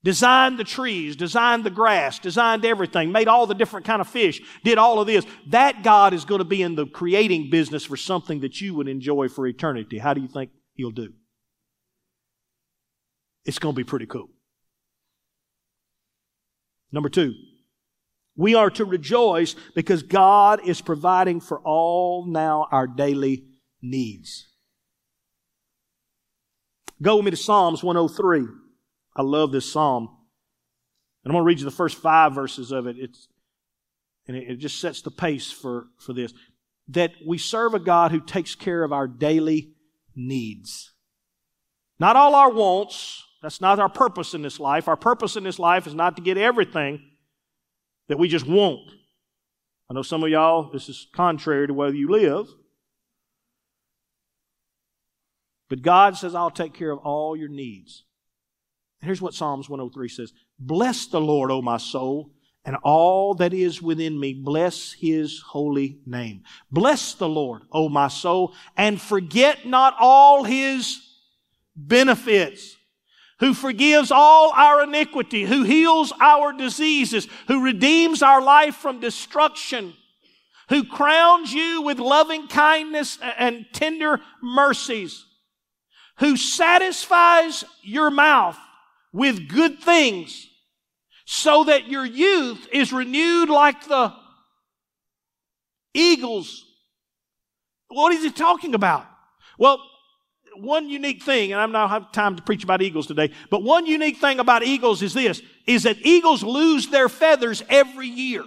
[0.06, 4.42] designed the trees, designed the grass, designed everything, made all the different kind of fish,
[4.64, 5.26] did all of this.
[5.48, 8.88] That God is going to be in the creating business for something that you would
[8.88, 9.98] enjoy for eternity.
[9.98, 11.12] How do you think he'll do?
[13.44, 14.30] It's going to be pretty cool.
[16.90, 17.34] Number two,
[18.38, 23.44] we are to rejoice because God is providing for all now our daily
[23.82, 24.55] needs.
[27.02, 28.48] Go with me to Psalms 103.
[29.16, 30.10] I love this psalm.
[31.24, 32.98] And I'm going to read you the first five verses of it.
[33.00, 33.28] It's,
[34.28, 36.34] and it, it just sets the pace for, for this.
[36.90, 39.72] That we serve a God who takes care of our daily
[40.16, 40.94] needs.
[42.00, 43.24] Not all our wants.
[43.42, 44.88] That's not our purpose in this life.
[44.88, 47.02] Our purpose in this life is not to get everything
[48.08, 48.92] that we just want.
[49.90, 52.48] I know some of y'all, this is contrary to where you live.
[55.70, 58.04] But God says, I'll take care of all your needs.
[59.02, 62.32] Here's what Psalms 103 says Bless the Lord, O my soul,
[62.66, 66.44] and all that is within me, bless his holy name.
[66.72, 71.00] Bless the Lord, O my soul, and forget not all his
[71.76, 72.76] benefits.
[73.42, 79.94] Who forgives all our iniquity, who heals our diseases, who redeems our life from destruction,
[80.70, 85.26] who crowns you with loving kindness and tender mercies,
[86.20, 88.58] who satisfies your mouth
[89.12, 90.48] with good things
[91.26, 94.14] so that your youth is renewed like the
[95.94, 96.66] eagles.
[97.88, 99.06] What is he talking about?
[99.58, 99.82] Well,
[100.58, 103.86] one unique thing, and I'm not have time to preach about eagles today, but one
[103.86, 108.44] unique thing about eagles is this, is that eagles lose their feathers every year.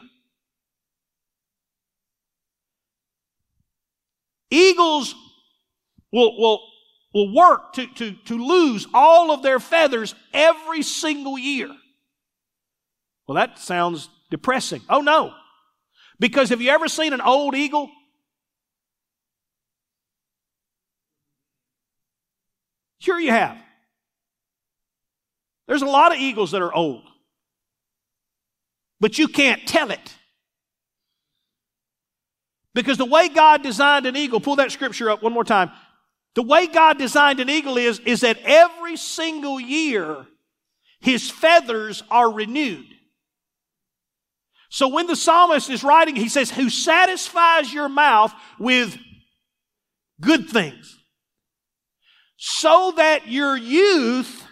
[4.51, 5.15] Eagles
[6.11, 6.61] will, will,
[7.13, 11.69] will work to, to, to lose all of their feathers every single year.
[13.27, 14.83] Well, that sounds depressing.
[14.89, 15.33] Oh no.
[16.21, 17.91] Because have you ever seen an old eagle?
[22.99, 23.57] Sure, you have.
[25.69, 27.05] There's a lot of eagles that are old,
[29.01, 30.15] but you can't tell it.
[32.75, 35.71] Because the way God designed an eagle, pull that scripture up one more time.
[36.35, 40.27] The way God designed an eagle is, is that every single year,
[41.01, 42.87] his feathers are renewed.
[44.71, 48.97] So when the psalmist is writing, he says, Who satisfies your mouth with
[50.21, 50.99] good things,
[52.37, 54.45] so that your youth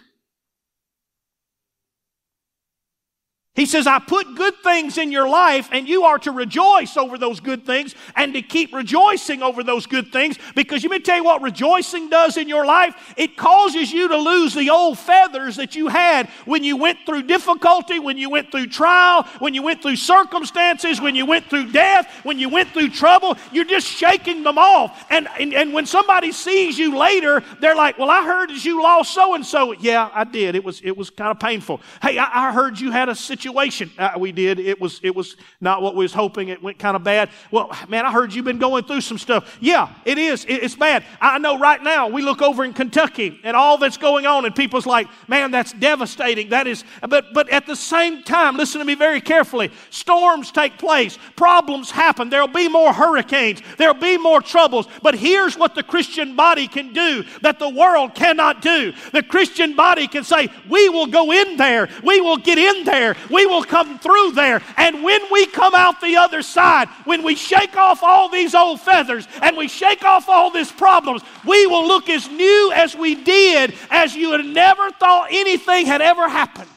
[3.57, 7.17] He says, I put good things in your life and you are to rejoice over
[7.17, 11.17] those good things and to keep rejoicing over those good things because let me tell
[11.17, 13.15] you what rejoicing does in your life.
[13.17, 17.23] It causes you to lose the old feathers that you had when you went through
[17.23, 21.71] difficulty, when you went through trial, when you went through circumstances, when you went through
[21.71, 23.35] death, when you went through trouble.
[23.51, 25.03] You're just shaking them off.
[25.09, 28.83] And, and, and when somebody sees you later, they're like, well, I heard that you
[28.83, 29.71] lost so and so.
[29.71, 30.53] Yeah, I did.
[30.53, 31.81] It was, it was kind of painful.
[32.03, 33.89] Hey, I, I heard you had a situation situation.
[33.97, 34.59] Uh, we did.
[34.59, 36.49] It was, it was not what we was hoping.
[36.49, 37.29] It went kind of bad.
[37.49, 39.57] Well, man, I heard you've been going through some stuff.
[39.61, 40.43] Yeah, it is.
[40.45, 41.05] It, it's bad.
[41.21, 44.53] I know right now we look over in Kentucky and all that's going on and
[44.53, 46.49] people's like, man, that's devastating.
[46.49, 49.71] That is, but, but at the same time, listen to me very carefully.
[49.91, 51.17] Storms take place.
[51.37, 52.29] Problems happen.
[52.29, 53.61] There'll be more hurricanes.
[53.77, 54.87] There'll be more troubles.
[55.01, 58.93] But here's what the Christian body can do that the world cannot do.
[59.13, 61.87] The Christian body can say, we will go in there.
[62.03, 64.61] We will get in there we will come through there.
[64.77, 68.81] And when we come out the other side, when we shake off all these old
[68.81, 73.15] feathers and we shake off all these problems, we will look as new as we
[73.15, 76.69] did as you had never thought anything had ever happened.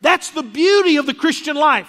[0.00, 1.88] That's the beauty of the Christian life.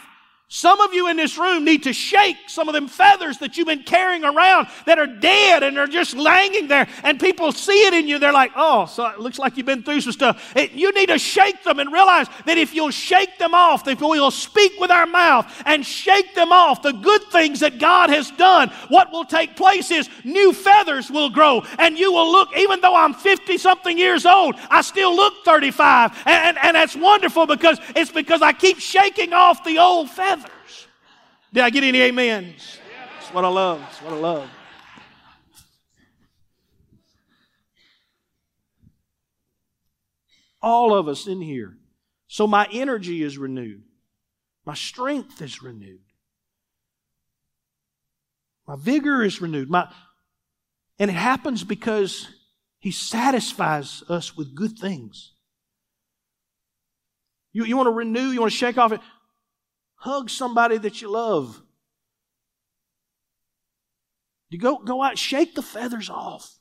[0.53, 3.67] Some of you in this room need to shake some of them feathers that you've
[3.67, 6.89] been carrying around that are dead and are just hanging there.
[7.03, 8.19] And people see it in you.
[8.19, 10.51] They're like, oh, so it looks like you've been through some stuff.
[10.57, 14.01] It, you need to shake them and realize that if you'll shake them off, if
[14.01, 18.29] we'll speak with our mouth and shake them off, the good things that God has
[18.31, 21.63] done, what will take place is new feathers will grow.
[21.79, 26.11] And you will look, even though I'm 50 something years old, I still look 35.
[26.25, 30.40] And, and, and that's wonderful because it's because I keep shaking off the old feathers.
[31.53, 32.79] Did I get any amens?
[33.19, 33.79] That's what I love.
[33.79, 34.49] That's what I love.
[40.61, 41.77] All of us in here.
[42.27, 43.83] So my energy is renewed.
[44.65, 45.99] My strength is renewed.
[48.67, 49.69] My vigor is renewed.
[49.69, 49.91] My,
[50.99, 52.29] and it happens because
[52.79, 55.33] He satisfies us with good things.
[57.51, 59.01] You, you want to renew, you want to shake off it.
[60.01, 61.61] Hug somebody that you love.
[64.49, 66.57] You go, go out, shake the feathers off,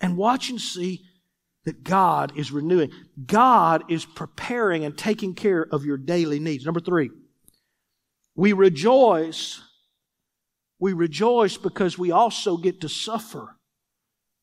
[0.00, 1.04] and watch and see
[1.64, 2.92] that God is renewing.
[3.26, 6.64] God is preparing and taking care of your daily needs.
[6.64, 7.10] Number three,
[8.36, 9.60] we rejoice.
[10.78, 13.56] We rejoice because we also get to suffer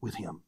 [0.01, 0.41] with Him.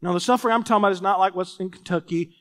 [0.00, 2.34] Now, the suffering I'm talking about is not like what's in Kentucky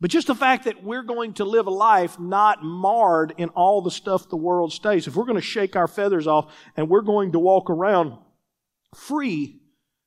[0.00, 3.82] but just the fact that we're going to live a life not marred in all
[3.82, 5.06] the stuff the world stays.
[5.06, 8.16] If we're going to shake our feathers off and we're going to walk around
[8.94, 9.60] free,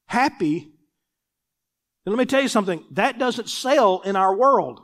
[0.07, 0.71] happy,
[2.05, 2.83] then let me tell you something.
[2.91, 4.81] That doesn't sell in our world.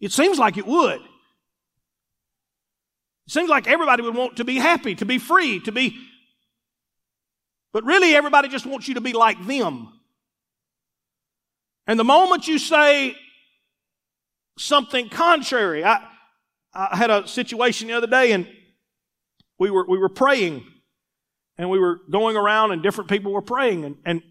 [0.00, 1.00] It seems like it would.
[3.26, 5.98] It seems like everybody would want to be happy, to be free, to be.
[7.72, 9.97] But really, everybody just wants you to be like them.
[11.88, 13.16] And the moment you say
[14.58, 16.06] something contrary, I,
[16.74, 18.46] I had a situation the other day and
[19.58, 20.66] we were, we were praying
[21.56, 24.22] and we were going around and different people were praying and, and,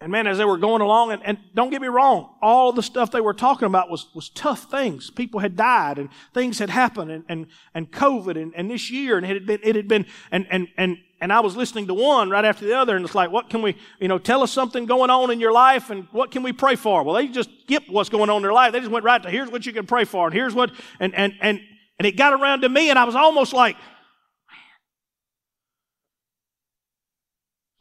[0.00, 2.82] and man, as they were going along, and, and don't get me wrong, all the
[2.82, 5.10] stuff they were talking about was, was tough things.
[5.10, 9.18] People had died and things had happened and, and, and COVID and, and this year
[9.18, 11.94] and it had been, it had been, and, and, and, and I was listening to
[11.94, 14.50] one right after the other, and it's like, what can we, you know, tell us
[14.50, 17.02] something going on in your life, and what can we pray for?
[17.02, 18.72] Well, they just skipped what's going on in their life.
[18.72, 21.14] They just went right to here's what you can pray for, and here's what, and
[21.14, 21.60] and and
[21.98, 23.76] and it got around to me, and I was almost like,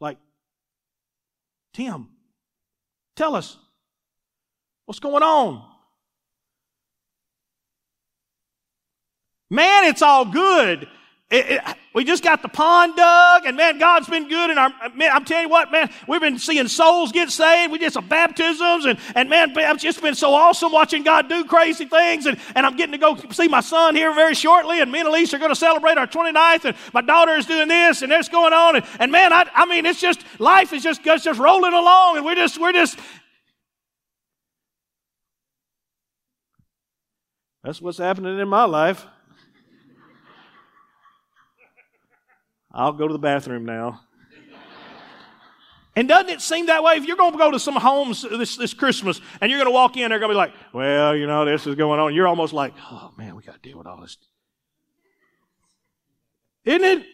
[0.01, 0.17] like,
[1.73, 2.09] Tim,
[3.15, 3.57] tell us
[4.85, 5.63] what's going on.
[9.49, 10.89] Man, it's all good
[11.31, 11.61] it, it,
[11.93, 14.49] we just got the pond dug, and man, God's been good.
[14.49, 17.71] And I'm telling you what, man, we've been seeing souls get saved.
[17.71, 21.45] We did some baptisms, and, and man, it's just been so awesome watching God do
[21.45, 22.25] crazy things.
[22.25, 25.07] And, and I'm getting to go see my son here very shortly, and me and
[25.07, 28.27] Elise are going to celebrate our 29th, and my daughter is doing this, and this
[28.27, 28.77] going on.
[28.77, 32.25] And, and man, I, I mean, it's just, life is just, just rolling along, and
[32.25, 32.97] we're just, we're just,
[37.63, 39.05] that's what's happening in my life.
[42.71, 44.01] I'll go to the bathroom now.
[45.95, 46.93] And doesn't it seem that way?
[46.93, 49.73] If you're going to go to some homes this, this Christmas and you're going to
[49.73, 52.13] walk in, they're going to be like, well, you know, this is going on.
[52.13, 54.17] You're almost like, oh man, we got to deal with all this.
[56.63, 57.05] Isn't it?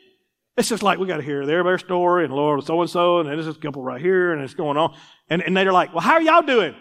[0.57, 3.27] It's just like we got to hear their, story and Lord so and so, and
[3.27, 4.95] there's a couple right here, and it's going on.
[5.29, 6.75] And, and they're like, well, how are y'all doing?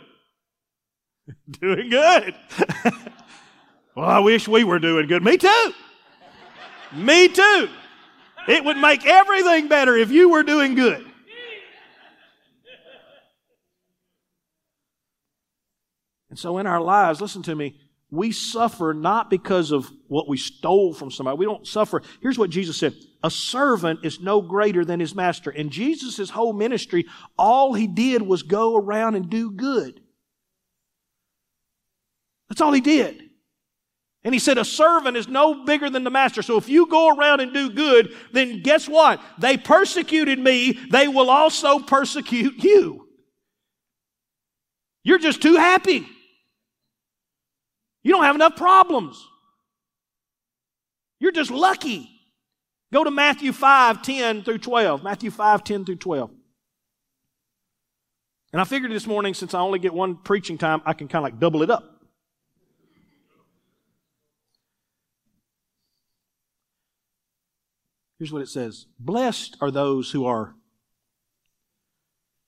[1.60, 2.34] doing good.
[3.96, 5.24] well, I wish we were doing good.
[5.24, 5.72] Me too.
[6.92, 7.68] Me too.
[8.49, 11.05] It would make everything better if you were doing good.
[16.30, 17.78] And so in our lives, listen to me,
[18.11, 21.38] we suffer not because of what we stole from somebody.
[21.38, 22.03] We don't suffer.
[22.20, 22.95] Here's what Jesus said.
[23.22, 25.51] A servant is no greater than his master.
[25.51, 27.07] In Jesus' whole ministry,
[27.38, 30.01] all he did was go around and do good.
[32.49, 33.22] That's all he did.
[34.24, 36.40] And he said, a servant is no bigger than the master.
[36.40, 39.20] So if you go around and do good, then guess what?
[39.38, 40.78] They persecuted me.
[40.90, 43.06] They will also persecute you.
[45.02, 46.06] You're just too happy.
[48.02, 49.22] You don't have enough problems.
[51.20, 52.10] You're just lucky.
[52.92, 55.02] Go to Matthew 5, 10 through 12.
[55.02, 56.30] Matthew 5, 10 through 12.
[58.52, 61.26] And I figured this morning, since I only get one preaching time, I can kind
[61.26, 61.93] of like double it up.
[68.18, 70.54] Here's what it says Blessed are those who are.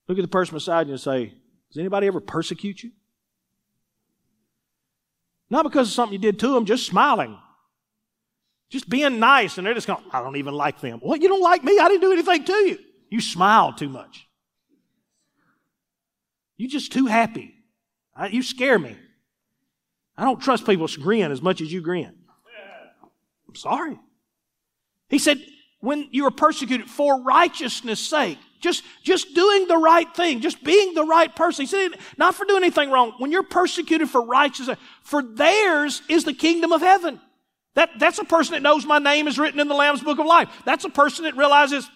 [0.08, 1.32] Look at the person beside you and say,
[1.70, 2.92] Does anybody ever persecute you?
[5.50, 7.38] Not because of something you did to them, just smiling.
[8.68, 10.98] Just being nice, and they're just going, I don't even like them.
[11.00, 11.78] Well, you don't like me?
[11.78, 12.78] I didn't do anything to you.
[13.10, 14.26] You smile too much.
[16.56, 17.54] You're just too happy.
[18.14, 18.96] I, you scare me.
[20.16, 22.14] I don't trust people to grin as much as you grin.
[23.48, 24.00] I'm sorry.
[25.08, 25.40] He said,
[25.80, 28.38] when you are persecuted for righteousness' sake.
[28.60, 31.64] Just, just doing the right thing, just being the right person.
[31.64, 33.12] He said, not for doing anything wrong.
[33.18, 37.20] When you're persecuted for righteousness, for theirs is the kingdom of heaven.
[37.74, 40.26] That, that's a person that knows my name is written in the Lamb's book of
[40.26, 40.48] life.
[40.64, 41.88] That's a person that realizes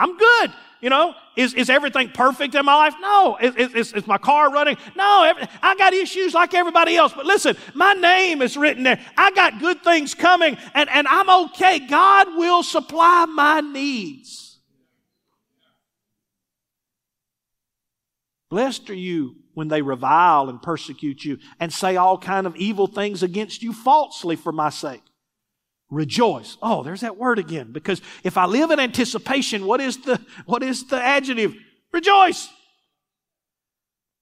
[0.00, 0.52] I'm good.
[0.80, 2.94] You know, is, is everything perfect in my life?
[3.02, 3.36] No.
[3.36, 4.78] Is, is, is my car running?
[4.96, 5.24] No.
[5.24, 7.12] Every, I got issues like everybody else.
[7.12, 8.98] But listen, my name is written there.
[9.18, 11.80] I got good things coming and, and I'm okay.
[11.80, 14.58] God will supply my needs.
[18.48, 22.86] Blessed are you when they revile and persecute you and say all kind of evil
[22.86, 25.02] things against you falsely for my sake.
[25.90, 26.56] Rejoice.
[26.62, 27.72] Oh, there's that word again.
[27.72, 31.54] Because if I live in anticipation, what is the, what is the adjective?
[31.92, 32.48] Rejoice.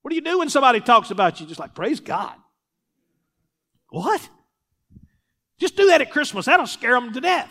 [0.01, 1.47] What do you do when somebody talks about you?
[1.47, 2.35] Just like, praise God.
[3.91, 4.27] What?
[5.59, 6.47] Just do that at Christmas.
[6.47, 7.51] That'll scare them to death.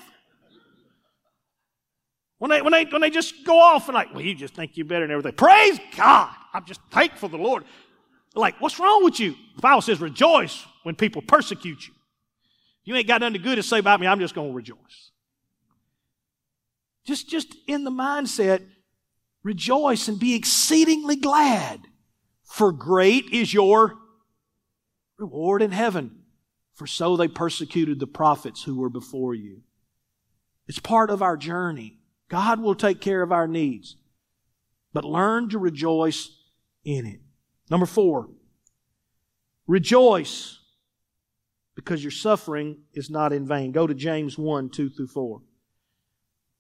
[2.40, 4.78] When they, when they, when they just go off and like, well, you just think
[4.78, 5.34] you're better than everything.
[5.34, 6.34] Praise God.
[6.54, 7.66] I'm just thankful the Lord.
[8.34, 9.36] Like, what's wrong with you?
[9.56, 11.94] The Bible says rejoice when people persecute you
[12.88, 15.12] you ain't got nothing good to say about me, I'm just going to rejoice.
[17.06, 18.66] Just, just in the mindset,
[19.44, 21.82] rejoice and be exceedingly glad,
[22.46, 23.96] for great is your
[25.18, 26.24] reward in heaven.
[26.76, 29.64] For so they persecuted the prophets who were before you.
[30.66, 31.98] It's part of our journey.
[32.30, 33.98] God will take care of our needs.
[34.94, 36.30] But learn to rejoice
[36.86, 37.20] in it.
[37.70, 38.30] Number four,
[39.68, 40.60] rejoice
[41.78, 43.72] because your suffering is not in vain.
[43.72, 45.42] Go to James 1 2 through 4.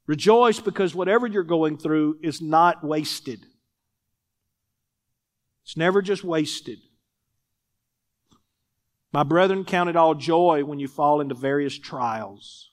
[0.05, 3.43] Rejoice because whatever you're going through is not wasted.
[5.63, 6.78] It's never just wasted.
[9.11, 12.70] My brethren, count it all joy when you fall into various trials.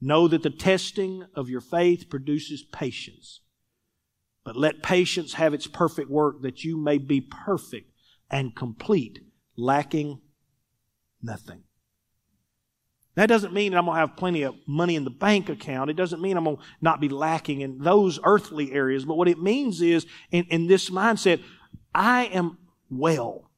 [0.00, 3.40] Know that the testing of your faith produces patience.
[4.44, 7.90] But let patience have its perfect work that you may be perfect
[8.30, 9.18] and complete,
[9.56, 10.20] lacking
[11.22, 11.62] nothing.
[13.16, 15.90] That doesn't mean I'm going to have plenty of money in the bank account.
[15.90, 19.04] It doesn't mean I'm going to not be lacking in those earthly areas.
[19.04, 21.42] But what it means is, in, in this mindset,
[21.94, 22.58] I am
[22.88, 23.50] well.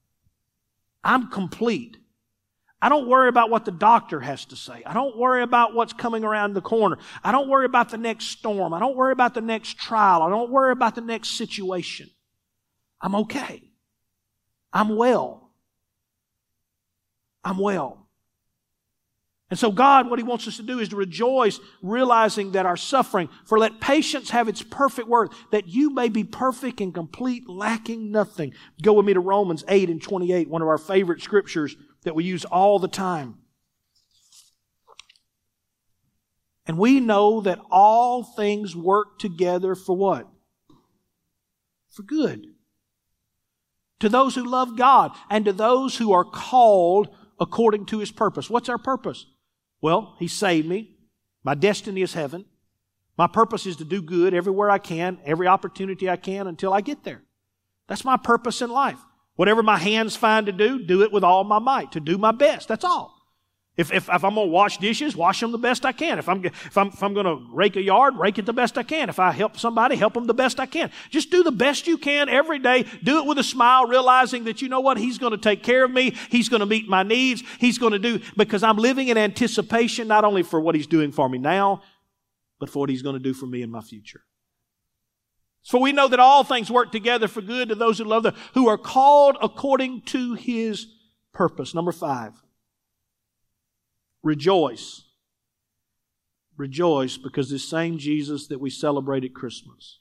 [1.04, 1.98] I'm complete.
[2.80, 4.82] I don't worry about what the doctor has to say.
[4.84, 6.98] I don't worry about what's coming around the corner.
[7.22, 8.74] I don't worry about the next storm.
[8.74, 10.22] I don't worry about the next trial.
[10.22, 12.08] I don't worry about the next situation.
[13.00, 13.62] I'm okay.
[14.72, 15.41] I'm well.
[17.44, 18.02] I'm well.
[19.52, 22.76] And so, God, what He wants us to do is to rejoice, realizing that our
[22.76, 27.46] suffering, for let patience have its perfect worth, that you may be perfect and complete,
[27.46, 28.54] lacking nothing.
[28.82, 32.24] Go with me to Romans 8 and 28, one of our favorite scriptures that we
[32.24, 33.40] use all the time.
[36.64, 40.28] And we know that all things work together for what?
[41.90, 42.46] For good.
[44.00, 48.48] To those who love God and to those who are called according to his purpose.
[48.50, 49.26] What's our purpose?
[49.80, 50.96] Well, He saved me.
[51.44, 52.44] My destiny is heaven.
[53.18, 56.80] My purpose is to do good everywhere I can, every opportunity I can until I
[56.80, 57.22] get there.
[57.88, 58.98] That's my purpose in life.
[59.34, 62.32] Whatever my hands find to do, do it with all my might, to do my
[62.32, 62.68] best.
[62.68, 63.14] That's all.
[63.74, 66.18] If, if, if I'm going to wash dishes, wash them the best I can.
[66.18, 68.76] If I'm, if I'm, if I'm going to rake a yard, rake it the best
[68.76, 69.08] I can.
[69.08, 70.90] If I help somebody, help them the best I can.
[71.08, 72.84] Just do the best you can every day.
[73.02, 74.98] Do it with a smile, realizing that you know what?
[74.98, 76.14] He's going to take care of me.
[76.28, 77.42] He's going to meet my needs.
[77.58, 81.10] He's going to do, because I'm living in anticipation not only for what He's doing
[81.10, 81.80] for me now,
[82.60, 84.20] but for what He's going to do for me in my future.
[85.64, 88.34] For we know that all things work together for good to those who love the,
[88.52, 90.88] who are called according to His
[91.32, 91.74] purpose.
[91.74, 92.34] Number five.
[94.22, 95.02] Rejoice.
[96.56, 100.00] Rejoice because this same Jesus that we celebrate at Christmas,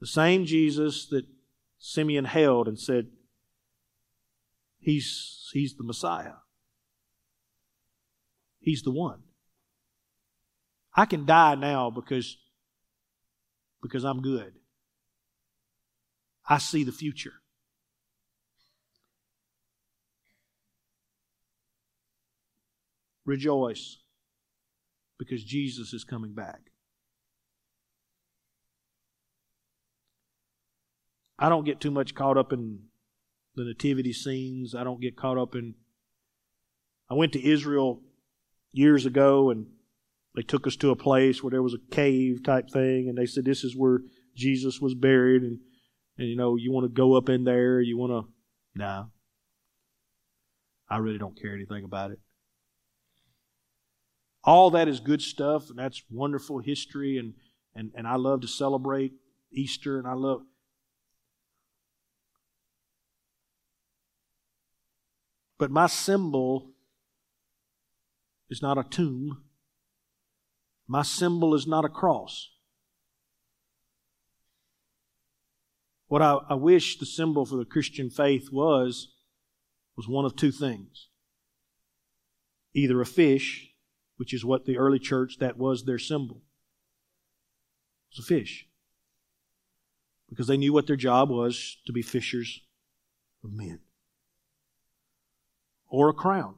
[0.00, 1.26] the same Jesus that
[1.78, 3.08] Simeon held and said,
[4.78, 6.34] He's, he's the Messiah.
[8.60, 9.20] He's the one.
[10.94, 12.36] I can die now because,
[13.82, 14.52] because I'm good.
[16.48, 17.32] I see the future.
[23.24, 23.98] Rejoice
[25.18, 26.60] because Jesus is coming back.
[31.38, 32.80] I don't get too much caught up in
[33.54, 34.74] the nativity scenes.
[34.74, 35.74] I don't get caught up in.
[37.10, 38.00] I went to Israel
[38.72, 39.66] years ago and
[40.34, 43.26] they took us to a place where there was a cave type thing and they
[43.26, 44.00] said this is where
[44.36, 45.60] Jesus was buried and
[46.18, 48.32] and you know you want to go up in there you want to
[48.80, 49.04] nah
[50.88, 52.18] I really don't care anything about it
[54.44, 57.34] all that is good stuff, and that's wonderful history, and,
[57.74, 59.12] and, and I love to celebrate
[59.50, 60.42] Easter, and I love.
[65.58, 66.72] But my symbol
[68.50, 69.42] is not a tomb.
[70.86, 72.50] My symbol is not a cross.
[76.08, 79.14] What I, I wish the symbol for the Christian faith was,
[79.96, 81.08] was one of two things
[82.76, 83.73] either a fish
[84.16, 86.36] which is what the early church, that was their symbol.
[88.10, 88.66] It was a fish.
[90.28, 92.62] Because they knew what their job was to be fishers
[93.42, 93.80] of men.
[95.88, 96.56] Or a crown.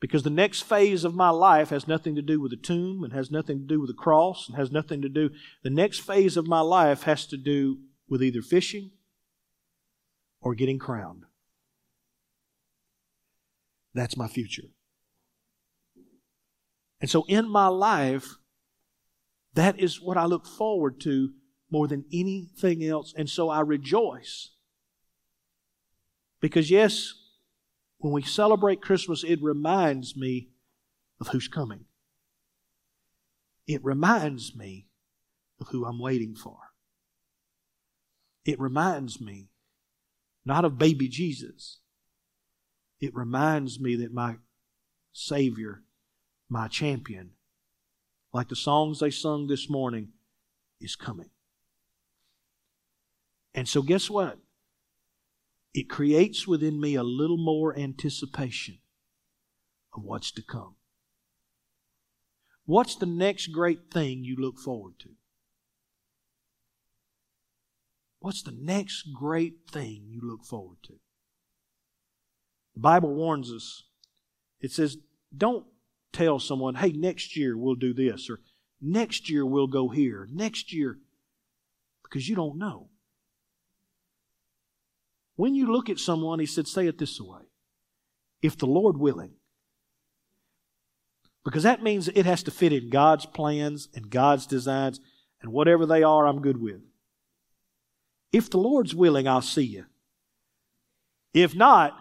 [0.00, 3.12] Because the next phase of my life has nothing to do with the tomb and
[3.12, 5.30] has nothing to do with the cross and has nothing to do.
[5.62, 7.78] The next phase of my life has to do
[8.08, 8.90] with either fishing
[10.40, 11.24] or getting crowned.
[13.94, 14.64] That's my future.
[17.00, 18.34] And so in my life,
[19.54, 21.30] that is what I look forward to
[21.70, 23.12] more than anything else.
[23.16, 24.50] And so I rejoice.
[26.40, 27.12] Because, yes,
[27.98, 30.50] when we celebrate Christmas, it reminds me
[31.20, 31.86] of who's coming.
[33.66, 34.88] It reminds me
[35.60, 36.58] of who I'm waiting for.
[38.44, 39.48] It reminds me
[40.44, 41.80] not of baby Jesus.
[43.00, 44.36] It reminds me that my
[45.12, 45.82] Savior
[46.48, 47.30] my champion,
[48.32, 50.08] like the songs they sung this morning,
[50.80, 51.30] is coming.
[53.54, 54.38] And so, guess what?
[55.72, 58.78] It creates within me a little more anticipation
[59.96, 60.76] of what's to come.
[62.66, 65.10] What's the next great thing you look forward to?
[68.20, 70.94] What's the next great thing you look forward to?
[72.74, 73.84] The Bible warns us.
[74.60, 74.96] It says,
[75.36, 75.66] don't
[76.14, 78.40] tell someone, hey, next year we'll do this, or
[78.80, 80.98] next year we'll go here, next year,
[82.02, 82.88] because you don't know.
[85.36, 87.42] When you look at someone, he said, say it this way
[88.40, 89.32] if the Lord willing.
[91.44, 95.00] Because that means it has to fit in God's plans and God's designs,
[95.42, 96.80] and whatever they are, I'm good with.
[98.32, 99.86] If the Lord's willing, I'll see you.
[101.32, 101.96] If not,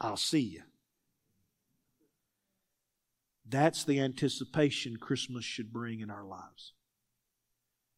[0.00, 0.62] I'll see you.
[3.52, 6.72] That's the anticipation Christmas should bring in our lives.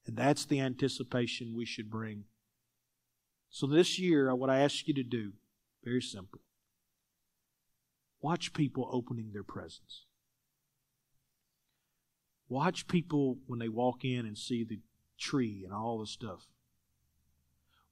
[0.04, 2.24] And that's the anticipation we should bring.
[3.50, 5.34] So this year, what I ask you to do,
[5.84, 6.40] very simple.
[8.20, 10.06] Watch people opening their presents.
[12.48, 14.80] Watch people when they walk in and see the
[15.20, 16.48] tree and all the stuff.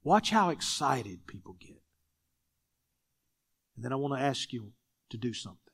[0.02, 1.80] Watch how excited people get.
[3.76, 4.72] And then I want to ask you
[5.10, 5.72] to do something.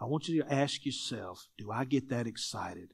[0.00, 2.90] I want you to ask yourself do I get that excited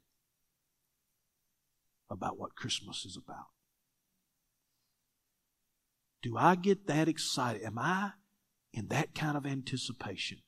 [2.11, 3.47] about what Christmas is about?
[6.23, 7.63] Do I get that excited?
[7.63, 8.13] Am I
[8.73, 10.39] in that kind of anticipation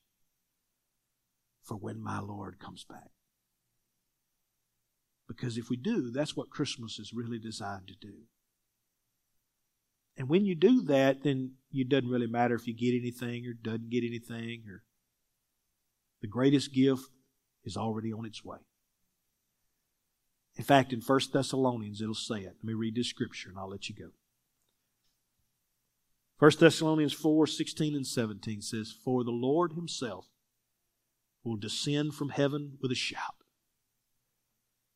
[1.62, 3.10] for when my Lord comes back?
[5.28, 8.14] Because if we do, that's what Christmas is really designed to do.
[10.16, 13.52] And when you do that, then it doesn't really matter if you get anything or
[13.52, 14.82] doesn't get anything or
[16.20, 17.04] the greatest gift
[17.64, 18.58] is already on its way.
[20.56, 22.56] In fact, in 1 Thessalonians, it'll say it.
[22.62, 24.10] Let me read this scripture and I'll let you go.
[26.38, 30.28] 1 Thessalonians 4 16 and 17 says, For the Lord himself
[31.44, 33.36] will descend from heaven with a shout,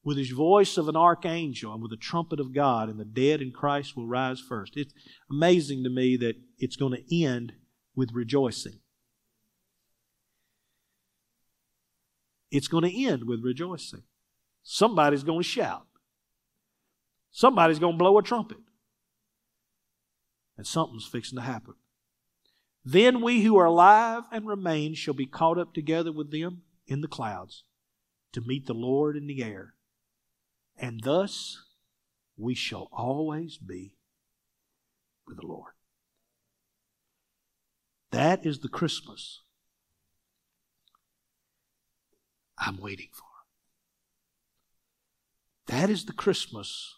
[0.05, 3.41] with his voice of an archangel, and with the trumpet of God, and the dead
[3.41, 4.77] in Christ will rise first.
[4.77, 4.93] It's
[5.31, 7.55] amazing to me that it's going to end
[7.95, 8.80] with rejoicing.
[12.51, 14.03] It's going to end with rejoicing.
[14.62, 15.86] Somebody's going to shout.
[17.30, 18.59] Somebody's going to blow a trumpet.
[20.57, 21.74] And something's fixing to happen.
[22.84, 27.03] Then we who are alive and remain shall be caught up together with them in
[27.03, 27.64] the clouds
[28.32, 29.74] to meet the Lord in the air.
[30.76, 31.62] And thus
[32.36, 33.96] we shall always be
[35.26, 35.72] with the Lord.
[38.11, 39.42] That is the Christmas
[42.61, 43.24] I'm waiting for.
[45.66, 46.96] That is the Christmas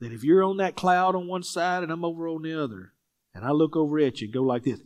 [0.00, 2.92] that if you're on that cloud on one side and I'm over on the other,
[3.34, 4.80] and I look over at you, and go like this,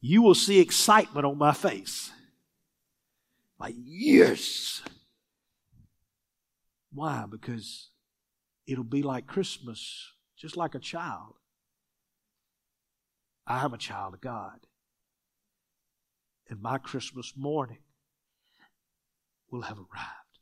[0.00, 2.12] you will see excitement on my face.
[3.58, 4.82] Like, yes.
[6.92, 7.24] Why?
[7.28, 7.88] Because
[8.66, 11.34] it'll be like Christmas, just like a child.
[13.46, 14.60] I am a child of God
[16.48, 17.78] and my Christmas morning
[19.50, 20.38] will have arrived.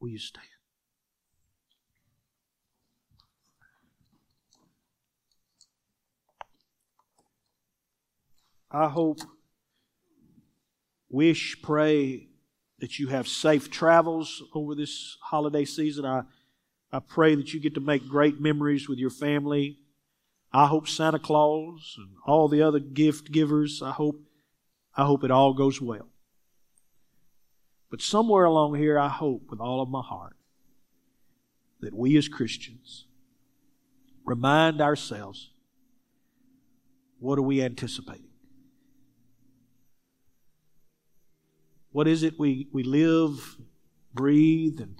[0.00, 0.46] Will you stand?
[8.70, 9.18] I hope,
[11.08, 12.28] wish, pray
[12.78, 16.06] that you have safe travels over this holiday season.
[16.06, 16.22] I,
[16.92, 19.78] I pray that you get to make great memories with your family.
[20.52, 24.29] I hope Santa Claus and all the other gift givers, I hope
[24.96, 26.08] I hope it all goes well.
[27.90, 30.36] But somewhere along here, I hope with all of my heart
[31.80, 33.06] that we as Christians
[34.24, 35.50] remind ourselves
[37.18, 38.28] what are we anticipating?
[41.92, 43.56] What is it we, we live,
[44.14, 44.96] breathe, and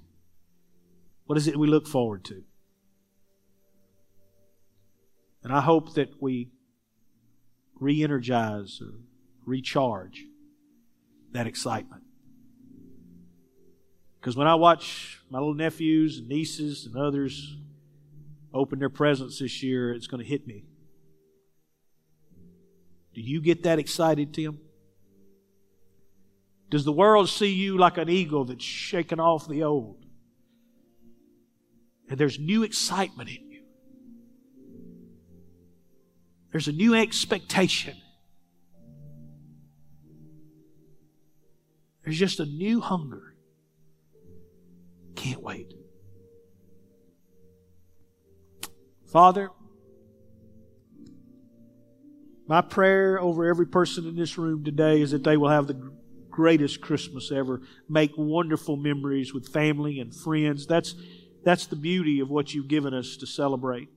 [1.26, 2.42] what is it we look forward to?
[5.42, 6.50] And I hope that we
[7.78, 8.92] re energize or
[9.44, 10.24] recharge
[11.32, 12.02] that excitement.
[14.20, 17.56] Because when I watch my little nephews and nieces and others
[18.52, 20.64] open their presents this year, it's going to hit me.
[23.14, 24.58] Do you get that excited, Tim?
[26.68, 30.04] Does the world see you like an eagle that's shaking off the old?
[32.08, 33.62] And there's new excitement in you.
[36.52, 37.96] There's a new expectation.
[42.04, 43.34] There's just a new hunger.
[45.14, 45.74] Can't wait.
[49.12, 49.50] Father,
[52.46, 55.92] my prayer over every person in this room today is that they will have the
[56.30, 57.60] greatest Christmas ever.
[57.88, 60.66] Make wonderful memories with family and friends.
[60.66, 60.94] That's,
[61.44, 63.88] that's the beauty of what you've given us to celebrate.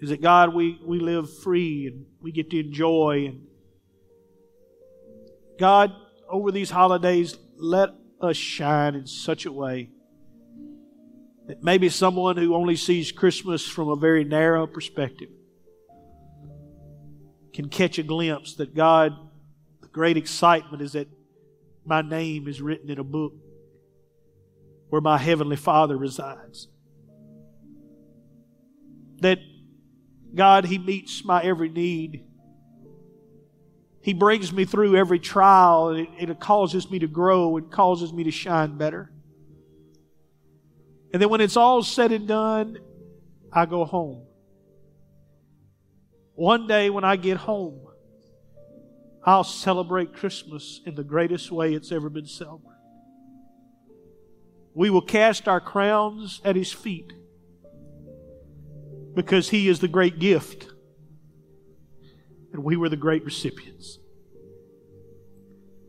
[0.00, 3.46] Is that God, we, we live free and we get to enjoy and
[5.60, 5.92] God,
[6.26, 9.90] over these holidays, let us shine in such a way
[11.48, 15.28] That maybe someone who only sees Christmas from a very narrow perspective
[17.52, 19.12] can catch a glimpse that God,
[19.82, 21.08] the great excitement is that
[21.84, 23.34] my name is written in a book
[24.88, 26.68] where my Heavenly Father resides.
[29.18, 29.40] That
[30.34, 32.24] God, He meets my every need.
[34.02, 38.12] He brings me through every trial and it, it causes me to grow and causes
[38.12, 39.12] me to shine better.
[41.12, 42.78] And then when it's all said and done,
[43.52, 44.22] I go home.
[46.34, 47.80] One day when I get home,
[49.22, 52.70] I'll celebrate Christmas in the greatest way it's ever been celebrated.
[54.72, 57.12] We will cast our crowns at His feet
[59.14, 60.69] because He is the great gift
[62.52, 63.98] and we were the great recipients.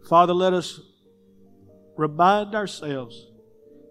[0.07, 0.79] Father, let us
[1.97, 3.27] remind ourselves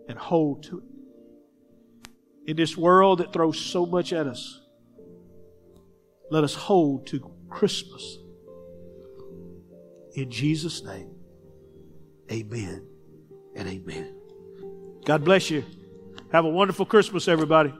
[0.09, 2.51] and hold to it.
[2.51, 4.61] In this world that throws so much at us,
[6.31, 8.19] let us hold to Christmas.
[10.15, 11.11] In Jesus' name,
[12.31, 12.87] amen
[13.55, 14.15] and amen.
[15.05, 15.65] God bless you.
[16.33, 17.73] Have a wonderful Christmas, everybody.